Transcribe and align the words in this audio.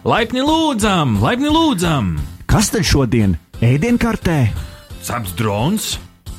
Laipni 0.00 0.40
lūdzam, 0.40 1.18
laipni 1.20 1.50
lūdzam! 1.52 2.14
Kas 2.48 2.70
tad 2.72 2.86
šodien 2.88 3.34
ēdienkartē? 3.60 4.46
Ceps 5.04 5.34
drons, 5.36 5.88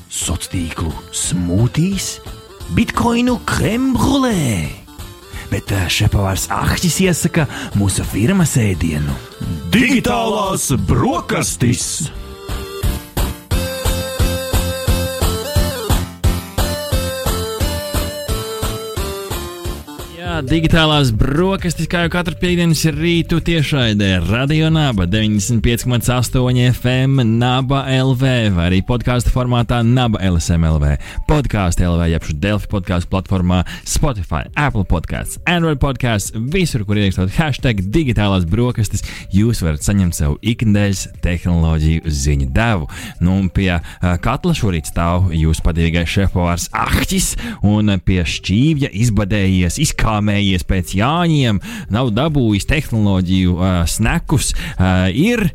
Sociālo 0.09 0.49
tīklu 0.49 0.93
smūtīs, 1.13 2.07
bitkoinu 2.73 3.35
krembrulē. 3.45 4.65
Bet 5.53 5.69
eh, 5.77 5.85
šepavārs 5.93 6.47
Ahtis 6.49 6.97
iesaka 7.05 7.45
mūsu 7.77 8.01
firmas 8.01 8.57
ēdienu- 8.57 9.13
digitālās 9.75 10.71
brokastis. 10.89 12.09
Digitālās 20.47 21.11
brokastis, 21.13 21.87
kā 21.89 22.05
jau 22.05 22.11
katru 22.13 22.33
piekdienas 22.39 22.81
rītu 22.95 23.37
tiešraidē, 23.45 24.09
Radio 24.25 24.69
Naba 24.73 25.05
95,8 25.09 26.59
FM, 26.71 27.21
Naba 27.37 27.83
LV 27.91 28.31
vai 28.55 28.65
arī 28.69 28.79
podkāstu 28.85 29.33
formātā 29.33 29.81
Naba 29.85 30.21
LSM 30.25 30.65
LV, 30.69 30.95
podkāstu 31.29 31.85
LV, 31.85 32.07
jeb 32.13 32.25
Delfi 32.41 32.69
podkāstu 32.71 33.11
platformā, 33.11 33.61
Spotify, 33.85 34.47
Apple 34.57 34.85
podkāsts, 34.89 35.37
Android 35.49 35.81
podkāsts, 35.81 36.33
visur, 36.53 36.85
kur 36.87 36.97
ierakstot 36.97 37.33
hashtag 37.37 37.83
digitālās 37.93 38.47
brokastis, 38.49 39.05
jūs 39.35 39.61
varat 39.65 39.85
saņemt 39.85 40.17
savu 40.17 40.39
ikdienas 40.41 41.05
tehnoloģiju 41.21 42.05
ziņu 42.07 42.49
devu. 42.55 42.89
Nu, 43.21 43.37
un 43.43 43.51
pie 43.53 43.75
uh, 43.77 44.15
katla 44.23 44.55
šorīt 44.57 44.89
stāv 44.89 45.29
jūsu 45.35 45.65
padīgais 45.67 46.09
šefpavārs 46.09 46.69
Ahtis, 46.73 47.33
un 47.61 47.93
pie 48.05 48.21
šķīvja 48.25 48.93
izbadējies, 49.05 49.81
izkāmējies 50.31 50.63
pēc 50.67 50.95
jāņiem, 50.95 51.59
nav 51.91 52.11
dabūjis 52.15 52.67
tehnoloģiju 52.69 53.57
uh, 53.57 53.83
snekus, 53.87 54.53
uh, 54.77 55.09
ir 55.11 55.51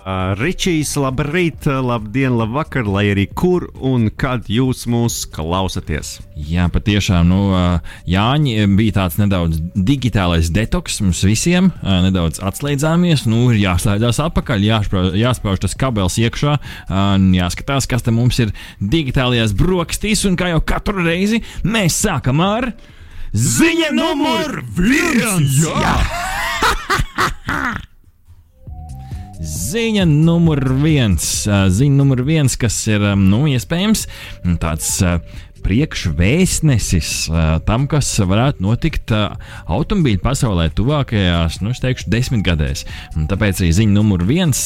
Uh, 0.00 0.30
Ričijs, 0.32 0.94
labrīt, 0.96 1.66
labdien, 1.68 2.32
labvakar, 2.32 2.86
lai 2.88 3.02
arī 3.12 3.26
kur 3.36 3.66
un 3.84 4.06
kad 4.08 4.46
jūs 4.48 4.86
mūs 4.88 5.26
klausāties. 5.28 6.14
Jā, 6.40 6.70
patiešām, 6.72 7.28
nu, 7.28 7.40
ā, 7.52 7.64
Jāņi 8.08 8.64
bija 8.78 8.94
tāds 8.96 9.18
nedaudz 9.20 9.58
digitālais 9.76 10.48
detoks 10.56 11.02
mums 11.04 11.20
visiem, 11.28 11.68
ā, 11.84 11.98
nedaudz 12.06 12.40
atslēdzāmies, 12.40 13.26
nu, 13.28 13.42
ir 13.52 13.60
jāslēdzas 13.60 14.22
atpakaļ, 14.24 14.64
jāspauž, 14.70 15.10
jāspauž 15.20 15.60
tas 15.66 15.76
kabels 15.76 16.16
iekšā, 16.22 16.56
jāskatās, 17.36 17.90
kas 17.92 18.06
te 18.06 18.16
mums 18.16 18.40
ir 18.40 18.54
digitālajās 18.80 19.52
brokastīs, 19.52 20.24
un 20.24 20.40
kā 20.40 20.48
jau 20.54 20.64
katru 20.64 21.04
reizi 21.04 21.42
mēs 21.60 22.00
sākam 22.06 22.40
ar 22.46 22.70
ziņa 23.36 23.92
numur 24.00 24.62
viens! 24.80 25.60
Jā! 25.68 25.94
Ziņa 29.40 30.02
numur 30.04 30.60
viens, 30.82 31.24
ziņa 31.48 31.96
numur 31.96 32.20
viens, 32.26 32.58
kas 32.60 32.74
ir 32.92 33.00
nu, 33.16 33.46
iespējams 33.48 34.02
tāds 34.60 34.90
priekšvēstnesis 35.64 37.12
tam, 37.64 37.86
kas 37.88 38.10
varētu 38.20 38.64
notikt 38.66 39.14
automobīļu 39.16 40.20
pasaulē 40.24 40.68
tuvākajās, 40.76 41.62
nu, 41.64 41.72
es 41.72 41.80
teikšu, 41.80 42.12
desmitgadēs. 42.12 42.84
Tāpēc 43.32 43.64
arī 43.64 43.72
ziņa 43.80 43.96
numur 43.96 44.28
viens. 44.28 44.60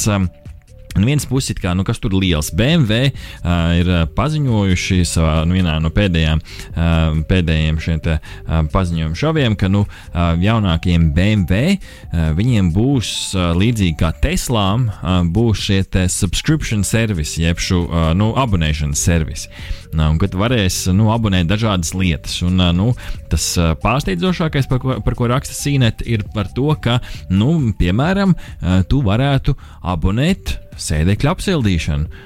Ā, 0.94 1.00
No 1.00 1.08
vienas 1.08 1.26
puses, 1.26 1.50
it 1.50 1.58
kā, 1.58 1.72
nu, 1.74 1.82
kas 1.86 1.98
tur 1.98 2.12
liels 2.14 2.52
BMW 2.54 3.08
uh, 3.10 3.72
ir 3.80 3.88
paziņojuši 4.14 5.00
savā 5.10 5.32
nu, 5.48 5.56
vienā 5.58 5.74
no 5.82 5.90
pēdējām, 5.94 6.38
uh, 6.38 7.16
pēdējiem 7.26 7.80
šiem 7.82 8.02
te, 8.04 8.14
uh, 8.20 8.60
paziņojumu 8.70 9.18
šoviem, 9.18 9.56
ka 9.58 9.70
nu, 9.72 9.82
uh, 9.88 10.36
jaunākajiem 10.38 11.08
BMW 11.16 11.74
uh, 11.74 12.30
viņiem 12.38 12.70
būs 12.76 13.10
uh, 13.34 13.50
līdzīgi 13.58 13.98
kā 14.04 14.12
Teslām, 14.22 14.86
uh, 14.92 15.24
būs 15.26 15.66
šie 15.66 15.80
te 15.82 16.06
subscription 16.12 16.86
servisi, 16.86 17.42
jeb 17.42 17.58
šo 17.58 17.82
uh, 17.88 18.12
nu, 18.14 18.30
abonēšanas 18.38 19.02
servisi. 19.10 19.50
Uh, 19.50 20.06
un 20.12 20.18
kad 20.22 20.34
varēs 20.38 20.84
nu, 20.94 21.10
abonēt 21.14 21.50
dažādas 21.50 21.90
lietas. 21.98 22.38
Un, 22.46 22.62
uh, 22.62 22.70
nu, 22.74 22.92
tas 23.32 23.50
uh, 23.58 23.74
pārsteidzošākais, 23.82 24.70
par 24.70 24.82
ko, 24.82 24.98
par 25.02 25.18
ko 25.18 25.30
raksta 25.30 25.58
Sīnet, 25.58 26.06
ir 26.06 26.22
par 26.34 26.50
to, 26.54 26.70
ka, 26.82 27.00
nu, 27.34 27.56
piemēram, 27.78 28.34
uh, 28.38 28.82
tu 28.86 29.02
varētu 29.06 29.58
abonēt 29.82 30.58
sēdekļa 30.80 31.34
apsildīšanu, 31.34 32.22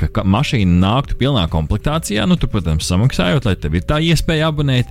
ka, 0.00 0.24
mašīna 0.24 0.78
nāktu 0.82 1.18
pilnā 1.20 1.44
komplektācijā. 1.52 2.26
Nu, 2.28 2.38
tu, 2.40 2.48
protams, 2.50 2.88
samaksājot, 2.90 3.48
lai 3.48 3.56
tev 3.60 3.76
ir 3.78 3.86
tā 3.88 4.00
iespēja 4.04 4.50
abonēt, 4.52 4.90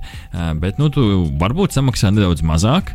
bet 0.62 0.80
nu, 0.82 0.90
tu 0.92 1.24
varbūt 1.40 1.76
samaksā 1.76 2.12
nedaudz 2.14 2.44
mazāk 2.46 2.94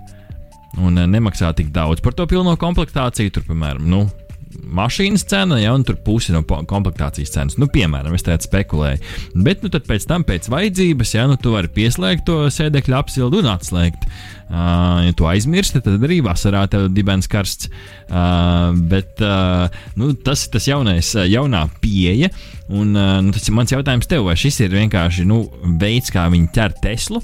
un 0.79 0.99
nemaksā 1.09 1.51
tik 1.57 1.73
daudz 1.75 2.03
par 2.05 2.15
to 2.17 2.27
pilno 2.29 2.55
komplektāciju. 2.59 3.33
Tur, 3.35 3.45
piemēram, 3.49 3.85
nu, 3.89 4.05
mašīnas 4.49 5.25
cena, 5.29 5.59
ja 5.61 5.73
tur 5.85 5.97
pusi 6.05 6.33
no 6.33 6.41
komplektācijas 6.43 7.33
cenas. 7.33 7.57
Nu, 7.61 7.69
piemēram, 7.71 8.15
es 8.17 8.25
tādu 8.25 8.47
spekulēju. 8.47 9.01
Bet, 9.45 9.63
nu, 9.63 9.71
tad 9.73 9.85
pēc 9.89 10.07
tam, 10.09 10.25
pēc 10.27 10.49
vajadzības, 10.51 11.13
ja 11.15 11.27
nu, 11.29 11.37
tu 11.41 11.53
vari 11.53 11.71
pieslēgt 11.73 12.25
to 12.29 12.41
sēdekļa 12.53 13.01
apsildu 13.03 13.43
un 13.43 13.51
atslēgt. 13.53 14.07
Uh, 14.49 15.05
ja 15.05 15.13
tu 15.13 15.27
aizmirsti, 15.29 15.83
tad 15.85 16.01
arī 16.01 16.23
vasarā 16.25 16.63
tev 16.71 16.87
ir 16.87 16.93
dibens 16.95 17.29
karsts. 17.29 17.69
Uh, 18.09 18.73
bet 18.89 19.21
uh, 19.21 19.69
nu, 19.99 20.15
tas 20.25 20.47
ir 20.47 20.55
tas 20.55 20.69
jaunais, 20.71 21.13
uh, 21.17 21.27
jaunā 21.29 21.67
pieeja. 21.83 22.31
Un, 22.69 22.95
uh, 22.97 23.19
nu, 23.25 23.33
tas 23.35 23.45
ir 23.45 23.57
mans 23.57 23.75
jautājums 23.75 24.09
tev, 24.09 24.25
vai 24.25 24.37
šis 24.39 24.63
ir 24.65 24.73
vienkārši 24.73 25.27
nu, 25.29 25.43
veids, 25.81 26.09
kā 26.13 26.25
viņi 26.33 26.49
ķer 26.57 26.79
Teslu? 26.81 27.21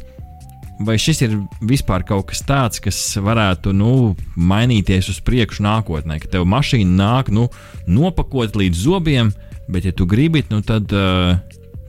Vai 0.83 0.97
šis 0.99 1.21
ir 1.23 1.37
vispār 1.63 2.03
kaut 2.03 2.25
kas 2.33 2.41
tāds, 2.43 2.81
kas 2.83 2.97
varētu 3.23 3.71
nu, 3.71 4.15
mainīties 4.35 5.07
uz 5.13 5.21
priekšu 5.23 5.63
nākotnē, 5.63 6.17
ka 6.19 6.27
tev 6.33 6.43
mašīna 6.51 6.97
nāk 6.99 7.31
nu, 7.31 7.45
nopakot 7.87 8.57
līdz 8.59 8.81
zobiem, 8.83 9.31
bet, 9.71 9.87
ja 9.87 9.93
tu 9.95 10.03
gribi, 10.09 10.43
nu, 10.51 10.59
tad 10.67 10.91
uh, 10.91 11.37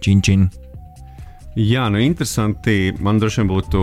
činčin. 0.05 0.47
Jā, 1.57 1.87
nu 1.89 1.99
interesanti. 2.05 2.93
Man 3.01 3.17
droši 3.17 3.41
vien 3.41 3.49
būtu 3.49 3.83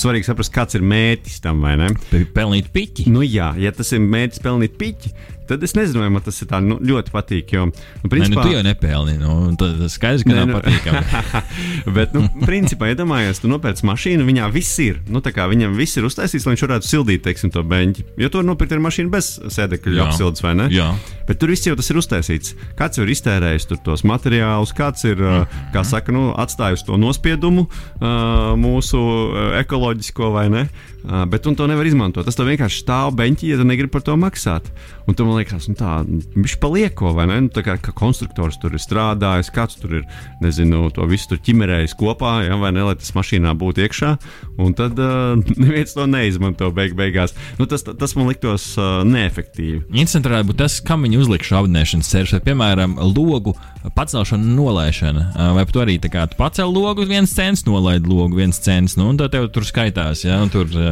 svarīgi 0.00 0.24
saprast, 0.30 0.54
kāds 0.54 0.78
ir 0.78 0.84
mērķis 0.88 1.42
tam, 1.44 1.60
vai 1.60 1.74
ne? 1.76 1.90
Pe- 2.08 2.24
Pelnīt 2.32 2.70
piķi. 2.72 3.10
Nu, 3.12 3.20
jā, 3.20 3.50
ja 3.60 3.70
tas 3.76 3.92
ir 3.92 4.00
mērķis 4.00 4.40
pelnīt 4.40 4.78
piķi, 4.80 5.12
tad 5.50 5.64
es 5.66 5.74
nezinu, 5.76 6.04
vai 6.04 6.10
man 6.14 6.22
tas 6.24 6.38
ir 6.42 6.48
tā, 6.50 6.60
nu, 6.64 6.78
ļoti 6.78 7.12
patīk. 7.14 7.54
Jo, 7.56 7.66
nu, 7.68 7.74
Nē, 7.74 8.02
nu, 8.04 8.10
principā, 8.12 8.44
tu 8.46 8.54
jau 8.54 8.62
nepelni. 8.64 9.16
Nu, 9.20 9.36
tad 9.60 9.82
skaidrs, 9.92 10.24
ka 10.26 10.32
Nē, 10.32 10.38
nav 10.40 10.50
nu- 10.50 10.60
patīkami. 10.60 11.02
Bet, 11.96 12.14
nu, 12.16 12.24
principā, 12.46 12.90
iedomājieties, 12.94 13.42
tu 13.42 13.50
nopērci 13.50 13.86
mašīnu, 13.90 14.26
viņā 14.28 14.50
viss 14.54 14.78
ir. 14.84 15.00
Nu, 15.10 15.22
tā 15.24 15.34
kā 15.36 15.48
viņam 15.50 15.74
viss 15.78 15.98
ir 15.98 16.06
uztaisīts, 16.08 16.46
lai 16.46 16.54
viņš 16.54 16.66
varētu 16.66 16.90
sildīt, 16.90 17.24
teiksim, 17.26 17.52
to 17.54 17.64
beņķi. 17.66 18.06
Jo 18.20 18.30
tu 18.30 18.40
vari 18.40 18.50
nopirkt 18.52 18.76
ar 18.76 18.84
mašīnu 18.86 19.12
bez 19.12 19.32
sēdekļa 19.56 20.06
apsildes, 20.06 20.44
vai 20.46 20.54
ne? 20.62 20.68
Jā. 20.74 20.92
Bet 21.28 21.40
tur 21.42 21.52
viss 21.52 21.66
jau 21.66 21.76
tas 21.78 21.90
ir 21.92 21.98
uztaisīts. 22.00 22.54
Kāds 22.78 22.98
ir 23.00 23.10
iztērējis 23.14 23.68
tos 23.86 24.02
materiālus, 24.08 24.72
kāds 24.76 25.04
ir, 25.08 25.20
uh, 25.22 25.58
kā 25.74 25.84
saka, 25.86 26.14
nu, 26.14 26.30
atstājis 26.38 26.86
to 26.86 26.98
nospiedumu 27.00 27.66
uh, 27.66 28.54
mūsu 28.58 29.00
uh, 29.00 29.42
ekoloģisko 29.60 30.32
vai 30.34 30.48
ne. 30.52 30.64
Uh, 31.00 31.24
bet 31.30 31.44
tu 31.44 31.54
to 31.56 31.66
nevar 31.70 31.88
izmantot. 31.88 32.26
Tas 32.28 32.36
vienkārši 32.36 32.82
stāv 32.82 33.14
beņķī, 33.18 33.52
ja 33.54 33.60
tu 33.60 33.66
negribi 33.68 33.92
par 33.94 34.04
to 34.04 34.16
maksāt. 34.20 34.68
Un 35.08 35.16
tu 35.16 35.24
man 35.26 35.40
liekas, 35.40 35.66
nu, 35.70 35.76
tā 35.78 36.00
viņš 36.06 36.56
palieko, 36.62 37.14
vai 37.16 37.26
ne? 37.30 37.38
Nu, 37.46 37.52
tā 37.52 37.64
kā, 37.66 37.74
kā 37.80 37.94
konstruktors 37.96 38.60
tur 38.60 38.76
ir 38.76 38.82
strādājis, 38.82 39.50
kāds 39.54 39.80
tur 39.80 39.96
ir, 40.00 40.04
nezinu, 40.44 40.84
to 40.94 41.06
visu 41.10 41.32
tur 41.32 41.40
ķimerējis 41.46 41.96
kopā, 41.98 42.34
ja, 42.46 42.58
vai 42.60 42.70
ne, 42.76 42.84
lai 42.86 42.94
tas 43.00 43.10
mašīnā 43.16 43.54
būtu 43.58 43.84
iekšā. 43.86 44.12
Un 44.60 44.76
tad 44.78 45.00
uh, 45.00 45.40
neviens 45.62 45.96
to 45.96 46.06
neizmanto 46.10 46.70
beig 46.76 46.94
beigās. 46.98 47.34
Nu, 47.58 47.66
tas, 47.70 47.86
tas 47.86 48.16
man 48.18 48.30
liktos 48.30 48.72
uh, 48.78 49.00
neefektīvi. 49.08 49.86
Interesanti 49.90 50.30
varētu 50.30 50.52
būt 50.52 50.62
tas, 50.62 50.78
kam 50.84 51.08
viņi 51.08 51.22
uzliks 51.24 51.50
šo 51.50 51.62
apgādāšanas 51.64 52.12
servis, 52.12 52.36
vai, 52.36 52.44
piemēram, 52.50 52.98
logu 53.16 53.56
pacelšana 53.96 54.44
un 54.44 54.54
nolaišana. 54.58 55.26
Ā, 55.34 55.48
Vai 55.56 55.64
to 55.70 55.82
arī 55.82 55.96
tā 56.02 56.10
kā 56.12 56.26
tu 56.30 56.38
pacēl 56.38 56.70
logu 56.72 57.06
viens 57.08 57.32
cents, 57.32 57.64
nolaid 57.66 58.06
logu 58.08 58.38
viens 58.38 58.58
cents, 58.62 58.96
nu, 59.00 59.08
un 59.10 59.18
tad 59.20 59.32
tev 59.34 59.48
tur 59.54 59.66
skaitās, 59.66 60.24
ja, 60.26 60.38
un 60.44 60.52
tur 60.52 60.68
nu, 60.70 60.89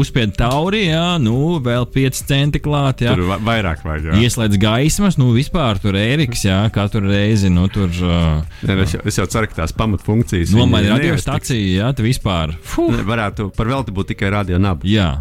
uzspied 0.00 0.34
tauri, 0.38 0.84
jā, 0.90 1.16
nu, 1.22 1.58
vēl 1.64 1.86
5 1.94 2.22
centi 2.28 2.60
klāt, 2.62 3.02
jā. 3.04 3.14
Tur 3.16 3.26
va 3.30 3.38
vairāk 3.50 3.82
vajag. 3.86 4.10
Jā. 4.10 4.20
Ieslēdz 4.26 4.60
gaismas, 4.62 5.18
nu, 5.20 5.30
vispār 5.36 5.80
tur 5.82 5.98
Ēriks, 6.00 6.44
jā, 6.48 6.60
katru 6.74 7.04
reizi, 7.08 7.50
nu, 7.52 7.66
tur 7.72 7.88
uh, 7.88 8.40
Nē, 8.62 8.76
nu, 8.76 8.84
es, 8.86 8.94
jau, 8.96 9.02
es 9.08 9.20
jau 9.20 9.26
ceru, 9.30 9.50
ka 9.50 9.62
tās 9.62 9.74
pamatfunkcijas 9.76 10.54
nomaina 10.56 10.90
viņi 10.90 10.94
radio 10.96 11.14
neietekmē. 11.16 11.24
stāciju, 11.26 11.74
jā, 11.80 11.90
tu 11.96 12.06
vispār. 12.06 12.54
Fuh, 12.62 12.94
Varētu 13.10 13.50
par 13.56 13.70
velti 13.72 13.94
būt 13.96 14.12
tikai 14.14 14.30
radio 14.38 14.58
nabu. 14.62 14.86
jā. 14.88 15.12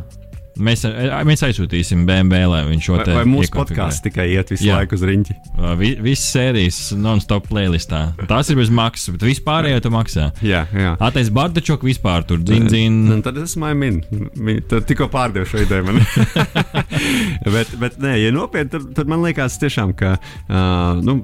Mēs, 0.59 0.83
mēs 1.27 1.43
aizsūtīsim 1.47 2.05
BMW, 2.07 2.47
lai 2.51 2.61
viņš 2.67 2.87
šo 2.89 2.97
te 3.07 3.15
vai 3.15 3.23
mūsu 3.29 3.53
podkāsts 3.55 4.03
tikai 4.03 4.27
iet 4.33 4.51
visu 4.51 4.67
Jā. 4.67 4.79
laiku 4.79 4.97
uz 4.97 5.03
riņķi? 5.07 5.35
Vi, 5.79 5.91
visas 6.03 6.25
sērijas 6.33 6.79
non-stop 6.99 7.47
playlistā. 7.49 8.01
Tās 8.29 8.51
ir 8.51 8.59
bez 8.59 8.71
maksas, 8.73 9.13
bet 9.15 9.25
vispārējo 9.27 9.83
tu 9.85 9.91
maksā. 9.93 10.29
Jā, 10.45 10.65
jā. 10.75 10.95
Atais 11.03 11.31
Bardačok 11.33 11.85
vispār 11.87 12.25
tur 12.27 12.41
dzin, 12.43 12.67
dzin. 12.67 12.97
Nu, 13.07 13.19
tad 13.25 13.39
es 13.41 13.55
mainu, 13.59 14.03
tad 14.69 14.87
tikko 14.89 15.09
pārdevu 15.13 15.47
šo 15.49 15.63
ideju. 15.63 15.87
Man. 15.87 16.01
bet, 17.55 17.71
bet, 17.79 17.97
nē, 18.03 18.15
ja 18.19 18.33
nopietni, 18.35 18.71
tad, 18.73 18.89
tad 18.97 19.11
man 19.11 19.23
liekas, 19.23 19.57
tiešām, 19.61 19.93
ka 19.99 20.15
uh, 20.17 20.99
nu, 21.03 21.19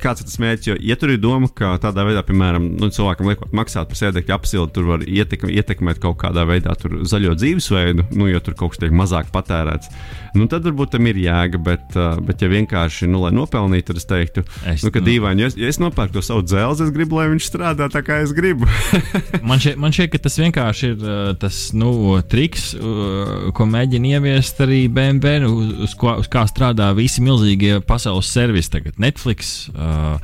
kāds 0.00 0.24
ir 0.24 0.30
tas 0.30 0.40
mērķis. 0.42 0.70
Jo, 0.70 0.78
ja 0.90 0.96
tur 1.00 1.14
ir 1.14 1.20
doma, 1.22 1.50
ka 1.52 1.74
tādā 1.82 2.06
veidā, 2.08 2.24
piemēram, 2.26 2.70
nu, 2.80 2.90
cilvēkam 2.94 3.30
liekot 3.30 3.54
maksāt 3.56 3.90
par 3.90 4.00
sēdekļu 4.00 4.36
apsildi, 4.36 4.74
tur 4.76 4.88
var 4.94 5.04
ietekmēt, 5.04 6.00
kaut 6.02 6.20
kādā 6.22 6.46
veidā 6.48 6.74
tur 6.80 7.00
zaļo 7.08 7.36
dzīvesveidu, 7.38 8.08
nu, 8.16 8.30
jo 8.30 8.42
tur 8.44 8.56
kaut 8.58 8.69
kas 8.72 8.80
tiek 8.82 8.94
mazāk 8.96 9.30
patērēts. 9.34 9.90
Nu, 10.38 10.46
tad 10.46 10.62
varbūt 10.62 10.92
tam 10.94 11.06
ir 11.10 11.18
jēga, 11.18 11.58
bet, 11.58 11.96
uh, 11.98 12.14
bet 12.22 12.42
ja 12.44 12.48
vienkārši, 12.52 13.08
nu, 13.10 13.24
nopelnītu, 13.34 13.88
tad 13.90 13.96
es 13.98 14.06
teiktu, 14.06 14.44
Es- 14.70 14.84
nu, 14.86 14.92
ka 14.94 15.00
nu. 15.02 15.06
dīvaini, 15.08 15.42
ja, 15.42 15.46
es- 15.50 15.56
ja 15.58 15.66
es 15.72 15.80
nopērku 15.82 16.12
to 16.18 16.22
savu 16.22 16.44
dzelzi, 16.46 16.84
es 16.86 16.92
gribu, 16.94 17.16
lai 17.18 17.26
viņš 17.32 17.48
strādā 17.50 17.88
tā, 17.90 18.02
kā 18.06 18.20
es 18.22 18.30
gribu. 18.36 18.68
Man 19.42 19.58
šķiet, 19.58 19.76
man 19.80 19.90
šķiet, 19.96 20.10
ka 20.12 20.18
tas 20.28 20.36
vienkārši 20.38 20.90
ir 20.92 21.02
uh, 21.02 21.32
tas 21.40 21.58
nu, 21.74 21.90
triks, 22.30 22.70
uh, 22.78 23.50
ko 23.56 23.66
mēģina 23.66 24.14
ieviest 24.16 24.60
arī 24.62 24.84
BMW, 24.92 25.40
nu, 25.42 25.50
uz, 25.86 25.94
ko, 25.98 26.14
uz 26.22 26.28
kā 26.30 26.44
strādā 26.50 26.90
visi 26.94 27.22
milzīgie 27.24 27.80
pasaules 27.86 28.30
servisi. 28.30 28.70
Tagad 28.70 28.98
Netflix, 29.02 29.68
uh, 29.74 30.20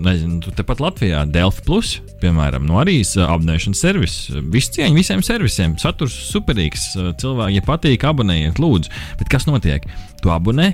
nezinu, 0.00 0.40
tepat 0.56 0.80
Latvijā, 0.82 1.22
Delphi 1.30 1.62
Plus, 1.66 1.92
piemēram, 2.22 2.64
nu, 2.68 2.78
arī 2.80 2.98
abonēšanas 3.04 3.80
servis. 3.84 4.14
Viss 4.52 4.72
cieņa 4.74 4.96
visiem 4.96 5.22
servisiem, 5.26 5.76
saturs 5.80 6.14
superīgs, 6.32 6.88
cilvēki, 7.18 7.58
ja 7.58 7.66
patīk, 7.66 8.06
abonējiet, 8.06 8.60
lūdzu. 8.62 8.94
Bet 9.20 9.32
kas 9.32 9.48
notiek? 9.50 9.86
Tu 10.22 10.32
abonē. 10.32 10.72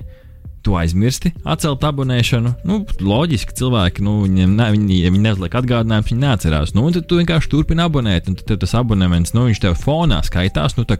Tu 0.66 0.74
aizmirsti 0.74 1.30
atcelt 1.46 1.84
abonēšanu. 1.86 2.50
Nu, 2.66 2.80
loģiski, 2.98 3.54
cilvēki, 3.54 4.02
nu, 4.02 4.16
viņiem 4.24 4.56
ne, 4.58 4.64
viņi, 4.74 4.96
ja 5.04 5.12
viņi 5.14 5.22
neuzliek 5.28 5.54
atgādinājumus, 5.60 6.10
viņi 6.10 6.24
neatcerās. 6.24 6.72
Nu, 6.74 6.88
tad 6.90 7.06
tu 7.06 7.20
vienkārši 7.20 7.52
turpini 7.52 7.84
abonēt, 7.84 8.26
un 8.26 8.34
tad 8.40 8.64
tas 8.64 8.74
abonements, 8.74 9.30
nu, 9.36 9.44
viņš 9.46 9.62
tev 9.62 9.78
fonā 9.78 10.18
skaitās. 10.26 10.74
Nu, 10.74 10.82
tā 10.82 10.98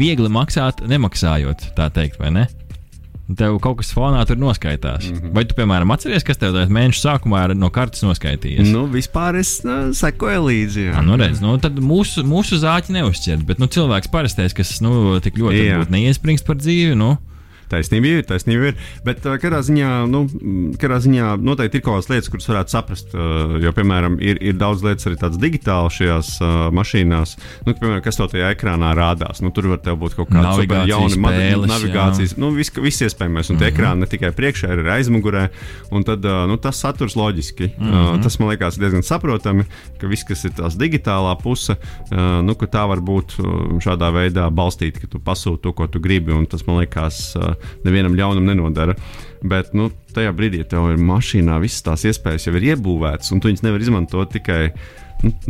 viegli 0.00 0.32
maksāt, 0.32 0.80
nemaksājot, 0.88 1.74
tā 1.76 1.90
teikt, 1.92 2.16
vai 2.24 2.32
ne? 2.38 2.46
Tev 3.38 3.58
kaut 3.62 3.78
kas 3.80 3.92
fonā 3.94 4.22
tur 4.28 4.38
noskaitās. 4.40 5.08
Mm 5.08 5.16
-hmm. 5.16 5.34
Vai 5.36 5.44
tu, 5.44 5.56
piemēram, 5.58 5.92
atceries, 5.94 6.24
kas 6.26 6.40
tev 6.40 6.54
tajā 6.56 6.68
mēneša 6.68 7.02
sākumā 7.06 7.44
ir 7.48 7.56
no 7.56 7.70
kartes 7.70 8.02
noskaitījies? 8.02 8.72
nu, 8.72 8.86
vispār 8.86 9.36
es 9.40 9.62
nu, 9.64 9.94
sekoju 9.94 10.46
līdzi. 10.48 10.86
jā. 10.90 10.94
Ah, 10.98 11.04
nu 11.04 11.16
redz, 11.16 11.40
nu, 11.40 11.58
tad 11.58 11.78
mūsu, 11.78 12.24
mūsu 12.24 12.58
zāķi 12.58 12.92
neuzķer, 12.92 13.44
bet 13.46 13.58
nu, 13.58 13.66
cilvēks 13.66 14.10
parastais, 14.10 14.54
kas 14.54 14.80
nu, 14.80 15.20
tik 15.20 15.38
ļoti 15.38 15.90
neiespringst 15.90 16.46
par 16.46 16.56
dzīvi, 16.56 16.94
nu, 16.94 17.16
Taisnība 17.72 18.10
ir, 18.18 18.24
taisnība 18.28 18.70
ir. 18.72 18.80
Bet 19.06 19.24
kādā 19.24 19.62
ziņā, 19.64 19.90
nu, 20.12 20.24
mm, 20.28 20.74
kādā 20.82 20.98
ziņā 21.04 21.32
noteikti 21.40 21.80
ir 21.80 21.84
kaut 21.86 21.98
kādas 21.98 22.10
lietas, 22.12 22.30
kuras 22.32 22.48
varētu 22.50 22.74
saprast. 22.74 23.14
Jo, 23.62 23.72
piemēram, 23.76 24.18
ir, 24.20 24.40
ir 24.44 24.58
daudz 24.60 24.84
lietas 24.84 25.08
arī 25.08 25.18
tādas 25.20 25.40
digitālas 25.40 25.96
šajās 25.98 26.32
mašīnās, 26.76 27.34
nu, 27.66 27.74
piemēram, 27.74 28.02
kas 28.04 28.20
to 28.20 28.28
tajā 28.32 28.52
ekrānā 28.54 28.92
rādās. 28.98 29.40
Nu, 29.44 29.52
tur 29.54 29.70
var 29.72 29.80
būt 29.82 30.16
kaut 30.18 30.30
kāda 30.32 30.54
super 30.58 30.84
jauna 30.88 31.12
spēles, 31.12 31.70
navigācijas, 31.72 32.36
nu, 32.40 32.52
viss 32.56 32.74
vis 32.76 33.00
iespējamais. 33.08 33.50
Un 33.52 33.58
tie 33.60 33.68
Mhm. 33.68 33.74
ekrāni 33.74 34.04
ne 34.04 34.06
tikai 34.06 34.32
priekšā, 34.36 34.72
ir 34.72 34.82
arī 34.84 34.92
aizmugurē. 34.98 35.48
Un 35.92 36.04
tad 36.04 36.22
nu, 36.22 36.56
tas 36.56 36.76
saturs 36.80 37.16
loģiski. 37.16 37.72
Mhm. 37.78 37.92
Uh, 37.92 38.22
tas 38.22 38.38
man 38.38 38.52
liekas 38.52 38.78
diezgan 38.78 39.02
saprotami, 39.02 39.64
ka 39.98 40.06
viss, 40.06 40.24
kas 40.24 40.44
ir 40.44 40.50
tās 40.56 40.76
digitālā 40.76 41.34
puse, 41.40 41.76
nu, 42.10 42.54
tā 42.54 42.86
var 42.88 43.00
būt 43.04 43.36
šādā 43.82 44.08
veidā 44.14 44.46
balstīta, 44.50 45.00
ka 45.02 45.06
tu 45.10 45.18
pasūti 45.18 45.62
to, 45.62 45.72
ko 45.72 45.86
tu 45.86 46.00
gribi. 46.00 46.32
Un 46.32 46.46
tas 46.46 46.64
man 46.66 46.80
liekas, 46.80 47.34
nevienam 47.86 48.16
ļaunam 48.18 48.48
nenodara. 48.48 48.96
Bet 49.42 49.72
nu, 49.74 49.88
tajā 50.14 50.32
brīdī, 50.36 50.62
ja 50.62 50.68
tev 50.70 50.92
ir 50.92 51.00
mašīnā, 51.02 51.58
visas 51.62 51.82
tās 51.86 52.04
iespējas 52.06 52.46
jau 52.46 52.54
ir 52.58 52.72
iebūvētas, 52.72 53.32
un 53.34 53.42
tu 53.42 53.50
viņas 53.50 53.64
nevar 53.66 53.82
izmantot 53.82 54.30
tikai. 54.36 54.60
Nu, 54.70 55.01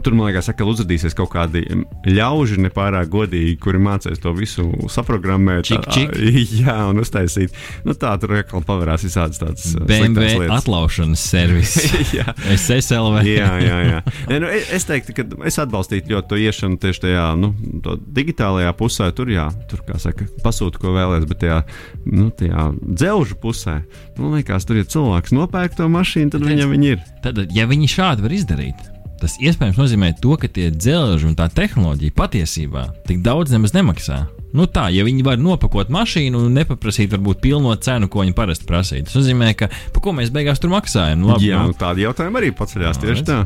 tur 0.03 0.15
man 0.17 0.29
liekas, 0.29 0.51
ka 0.57 0.67
uzrādīsies 0.69 1.17
kaut 1.17 1.33
kādi 1.33 1.63
ļauži 2.09 2.61
nepārāk 2.67 3.09
godīgi, 3.13 3.57
kuri 3.63 3.81
mācīs 3.83 4.21
to 4.23 4.35
visu 4.37 4.67
saprogrammēt, 4.93 5.67
Čik, 5.69 5.87
čik. 5.95 6.17
jā, 6.63 6.77
un 6.91 7.01
uztaisīt. 7.03 7.57
Nu, 7.87 7.97
tā 7.99 8.13
tur 8.21 8.37
atkal 8.39 8.65
pavērās 8.67 9.07
visādas 9.07 9.41
tādas 9.41 9.73
BMW 9.89 10.49
atlaušanas 10.53 11.23
servis. 11.33 11.77
Jā. 12.17 12.35
SSLV. 12.53 13.23
jā, 13.25 13.49
jā, 13.63 13.79
jā. 13.87 14.01
Nē, 14.29 14.39
nu, 14.43 14.49
es 14.53 14.85
teiktu, 14.89 15.15
ka 15.17 15.25
es 15.49 15.57
atbalstītu 15.63 16.13
ļoti 16.13 16.29
to 16.29 16.41
iešanu 16.43 16.81
tieši 16.83 17.05
tajā 17.07 17.25
nu, 17.41 17.53
to 17.85 17.97
digitālajā 18.17 18.73
pusē. 18.77 19.09
Tur, 19.17 19.31
jā, 19.33 19.49
tur 19.71 19.85
kā 19.87 19.97
saka, 20.03 20.27
pasūta, 20.45 20.81
ko 20.83 20.93
vēlēs, 20.97 21.27
bet 21.31 21.43
tajā, 21.45 21.63
nu, 22.11 22.29
tajā 22.37 22.69
dzelžu 22.85 23.39
pusē, 23.43 23.81
man 24.19 24.37
liekas, 24.37 24.69
tur, 24.69 24.81
ja 24.83 24.89
cilvēks 24.89 25.35
nopērk 25.37 25.79
to 25.79 25.89
mašīnu, 25.93 26.35
tad 26.35 26.45
viņam 26.47 26.75
viņa 26.77 26.91
ir. 26.93 27.05
Tad, 27.25 27.45
ja 27.55 27.69
viņi 27.71 27.91
šādi 27.93 28.27
var 28.27 28.35
izdarīt, 28.37 28.92
tas 29.23 29.39
iespējams 29.39 29.79
nozīmē 29.79 30.13
to, 30.21 30.35
ka 30.41 30.51
tie 30.51 30.69
dzelži 30.75 31.29
un 31.31 31.37
tā 31.39 31.49
tehnoloģija 31.53 32.15
patiesībā 32.19 32.89
tik 33.09 33.23
daudz 33.25 33.55
nemaz 33.55 33.75
nemaksā. 33.77 34.25
Nu 34.53 34.67
tā, 34.69 34.91
ja 34.93 35.05
viņi 35.07 35.25
var 35.25 35.39
nopakot 35.41 35.89
mašīnu 35.93 36.43
un 36.45 36.57
nepaprasīt 36.59 37.15
varbūt 37.15 37.41
pilno 37.41 37.73
cenu, 37.81 38.11
ko 38.13 38.21
viņi 38.21 38.35
parasti 38.37 38.69
prasītu, 38.69 39.09
tas 39.09 39.17
nozīmē, 39.17 39.55
ka 39.57 39.71
par 39.95 40.05
ko 40.05 40.13
mēs 40.19 40.33
beigās 40.35 40.61
tur 40.61 40.75
maksājam. 40.75 41.23
Nu, 41.23 41.31
labi, 41.33 41.49
jā, 41.49 41.63
nu, 41.63 41.73
nu, 41.73 41.79
tādi 41.79 42.05
jautājumi 42.05 42.43
arī 42.43 42.51
paceļās 42.59 43.01
tieši 43.01 43.23
redz. 43.23 43.31
tā. 43.31 43.41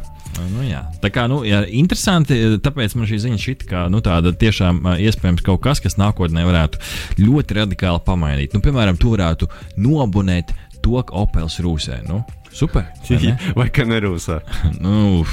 Nu, 0.51 0.65
jā. 0.67 0.83
tā 1.01 1.09
kā 1.15 1.29
nu, 1.31 1.39
jā, 1.47 1.63
interesanti, 1.79 2.37
tāpēc 2.61 2.97
man 2.99 3.09
šī 3.09 3.21
ziņa 3.23 3.39
šķiet, 3.41 3.63
ka 3.71 3.85
nu, 3.93 4.03
tāda 4.05 4.35
tiešām 4.37 4.83
iespējams 4.99 5.47
kaut 5.47 5.63
kas, 5.65 5.81
kas 5.85 5.97
nākotnē 6.01 6.43
varētu 6.45 6.83
ļoti 7.23 7.61
radikāli 7.63 8.03
pamainīt. 8.05 8.57
Nu, 8.57 8.61
piemēram, 8.65 8.99
tu 9.01 9.15
varētu 9.15 9.49
nobonēt 9.81 10.53
to, 10.83 10.99
ka 11.07 11.23
Opels 11.23 11.61
rūsē. 11.63 12.03
Nu, 12.11 12.25
super! 12.57 12.87
ne? 13.11 13.35
Vai 13.59 13.69
ka 13.71 13.85
nerūsā? 13.89 14.41
nu, 14.85 15.25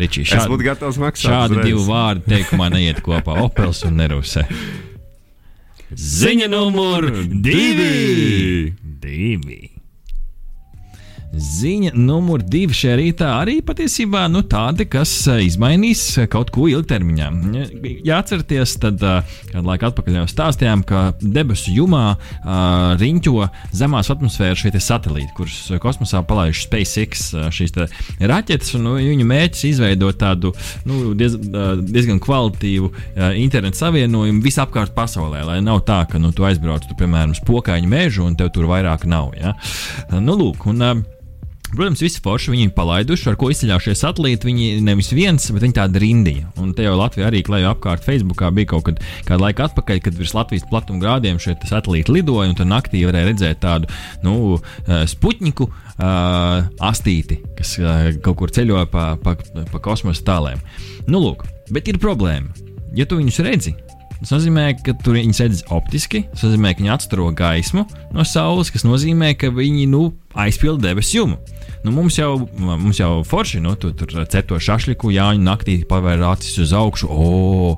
Ričī, 0.00 0.22
Es 0.24 0.30
šādi, 0.32 0.48
būtu 0.54 0.64
gatavs 0.64 0.96
maksāt. 1.02 1.28
šādi 1.28 1.58
uzreiz. 1.58 1.66
divi 1.68 1.82
vārdi 1.90 2.30
teikumā 2.32 2.70
neiet 2.72 3.02
kopā- 3.04 3.34
Opels 3.44 3.82
un 3.88 3.98
Nerūsē. 4.00 4.46
Ziņa 5.90 6.46
numur 6.52 7.08
divi! 7.42 8.72
divi. 9.02 9.58
Ziņa 11.30 11.92
numur 11.94 12.42
divi 12.42 12.74
šajā 12.74 12.94
rītā 12.98 13.26
arī 13.38 13.60
patiesībā 13.62 14.24
nu, 14.32 14.40
tāda, 14.50 14.82
kas 14.90 15.12
ā, 15.30 15.36
izmainīs 15.46 16.00
ā, 16.18 16.24
kaut 16.30 16.48
ko 16.50 16.64
ilgtermiņā. 16.66 17.28
Ja- 17.54 17.68
Jāatcerieties, 18.10 18.72
tad 18.82 18.98
ā, 19.06 19.20
kādu 19.52 19.62
laiku 19.68 19.86
atpakaļ 19.86 20.16
jau 20.18 20.24
stāstījām, 20.32 20.82
ka 20.88 21.02
debesu 21.22 21.70
jumā 21.76 22.16
uh, 22.16 22.96
riņķo 22.98 23.46
zemās 23.78 24.10
atmosfēras 24.10 24.58
šie 24.64 24.72
te 24.74 24.82
satelīti, 24.82 25.30
kurus 25.36 25.60
kosmosā 25.84 26.24
palaiž 26.26 26.64
SpaceX 26.66 27.28
šīs 27.54 27.76
te 27.78 27.86
raķetes. 28.18 28.74
Nu, 28.82 28.96
viņu 28.98 29.28
mērķis 29.30 29.62
ir 29.68 29.70
izveidot 29.76 30.18
tādu 30.18 30.50
nu, 30.88 31.12
diez, 31.14 31.38
diezgan 31.38 32.18
kvalitīvu 32.26 32.90
ā, 32.90 33.30
internetu 33.38 33.78
savienojumu 33.84 34.42
visapkārt 34.42 34.96
pasaulē, 34.98 35.44
lai 35.46 35.60
nav 35.62 35.84
tā, 35.86 36.02
ka 36.10 36.18
nu, 36.18 36.34
tu 36.34 36.42
aizbrauc, 36.48 36.90
tu, 36.90 36.98
piemēram, 36.98 37.38
uz 37.38 37.44
pokaiņu 37.46 37.94
mežu 37.94 38.26
un 38.26 38.34
tev 38.34 38.50
tur 38.56 38.66
vairāk 38.72 39.06
nav. 39.06 39.30
Ja? 39.38 39.54
Nu, 40.18 40.34
lūk, 40.34 40.66
un, 40.74 40.82
ā, 40.82 40.92
Protams, 41.70 42.00
visi 42.02 42.18
forši 42.22 42.50
viņi 42.50 42.64
ir 42.66 42.72
palaiduši, 42.74 43.28
ar 43.30 43.36
ko 43.38 43.50
izceļās 43.52 43.84
šie 43.84 43.94
satelīti. 43.98 44.48
Viņi 44.48 44.80
nevis 44.84 45.12
viens, 45.14 45.44
bet 45.54 45.62
viņi 45.62 45.76
tāda 45.76 46.02
rindiņa. 46.02 46.48
Un 46.62 46.72
te 46.74 46.86
jau 46.86 46.96
Latvijā 46.98 47.28
arī 47.30 47.44
klāja 47.46 47.70
apkārt 47.74 48.02
Facebookā 48.06 48.50
bija 48.54 48.72
kaut 48.72 48.88
kad, 48.88 49.02
kāda 49.28 49.44
laika 49.44 49.68
atpakaļ, 49.68 50.00
kad 50.02 50.18
virs 50.18 50.34
Latvijas 50.34 50.66
platuma 50.70 51.02
grādiem 51.04 51.38
šie 51.42 51.54
satelīti 51.70 52.16
lidoja, 52.16 52.48
un 52.50 52.58
tur 52.58 52.66
naktī 52.70 53.04
varēja 53.06 53.30
redzēt 53.30 53.62
tādu 53.62 53.90
nu, 54.26 54.58
eh, 54.58 55.04
spuķiņu 55.10 55.68
uh, 55.68 56.66
astīti, 56.90 57.38
kas 57.58 57.76
uh, 57.78 58.10
kaut 58.24 58.40
kur 58.42 58.54
ceļoja 58.54 58.88
pa, 58.90 59.12
pa, 59.22 59.36
pa 59.70 59.82
kosmosa 59.84 60.26
tālēm. 60.26 60.60
Nu, 61.06 61.22
lūk, 61.22 61.46
bet 61.70 61.88
ir 61.90 62.02
problēma. 62.02 62.50
Ja 62.98 63.06
tu 63.06 63.20
viņus 63.20 63.42
redzi, 63.46 63.76
Tas 64.20 64.34
nozīmē, 64.34 64.66
ka 64.84 64.92
tur 65.00 65.16
viņi 65.16 65.32
sēž 65.32 65.60
optiski, 65.72 66.26
tas 66.28 66.42
nozīmē, 66.44 66.74
ka 66.74 66.82
viņi 66.82 66.90
atstaro 66.92 67.30
gaismu 67.32 67.86
no 68.12 68.26
saules, 68.28 68.68
kas 68.68 68.84
nozīmē, 68.84 69.30
ka 69.40 69.48
viņi 69.48 69.86
nu, 69.88 70.10
aizpilda 70.36 70.90
debesu 70.90 71.22
jumu. 71.22 71.38
Nu, 71.80 71.94
mums, 71.96 72.18
jau, 72.18 72.34
mums 72.60 73.00
jau 73.00 73.20
forši, 73.24 73.60
nu, 73.64 73.74
tu 73.80 73.92
tur 73.96 74.12
cepto 74.28 74.58
šašliku, 74.60 75.12
Jāņu 75.14 75.44
naktī 75.46 75.78
pavēr 75.88 76.20
acis 76.28 76.58
uz 76.66 76.74
augšu. 76.76 77.08
O, 77.08 77.76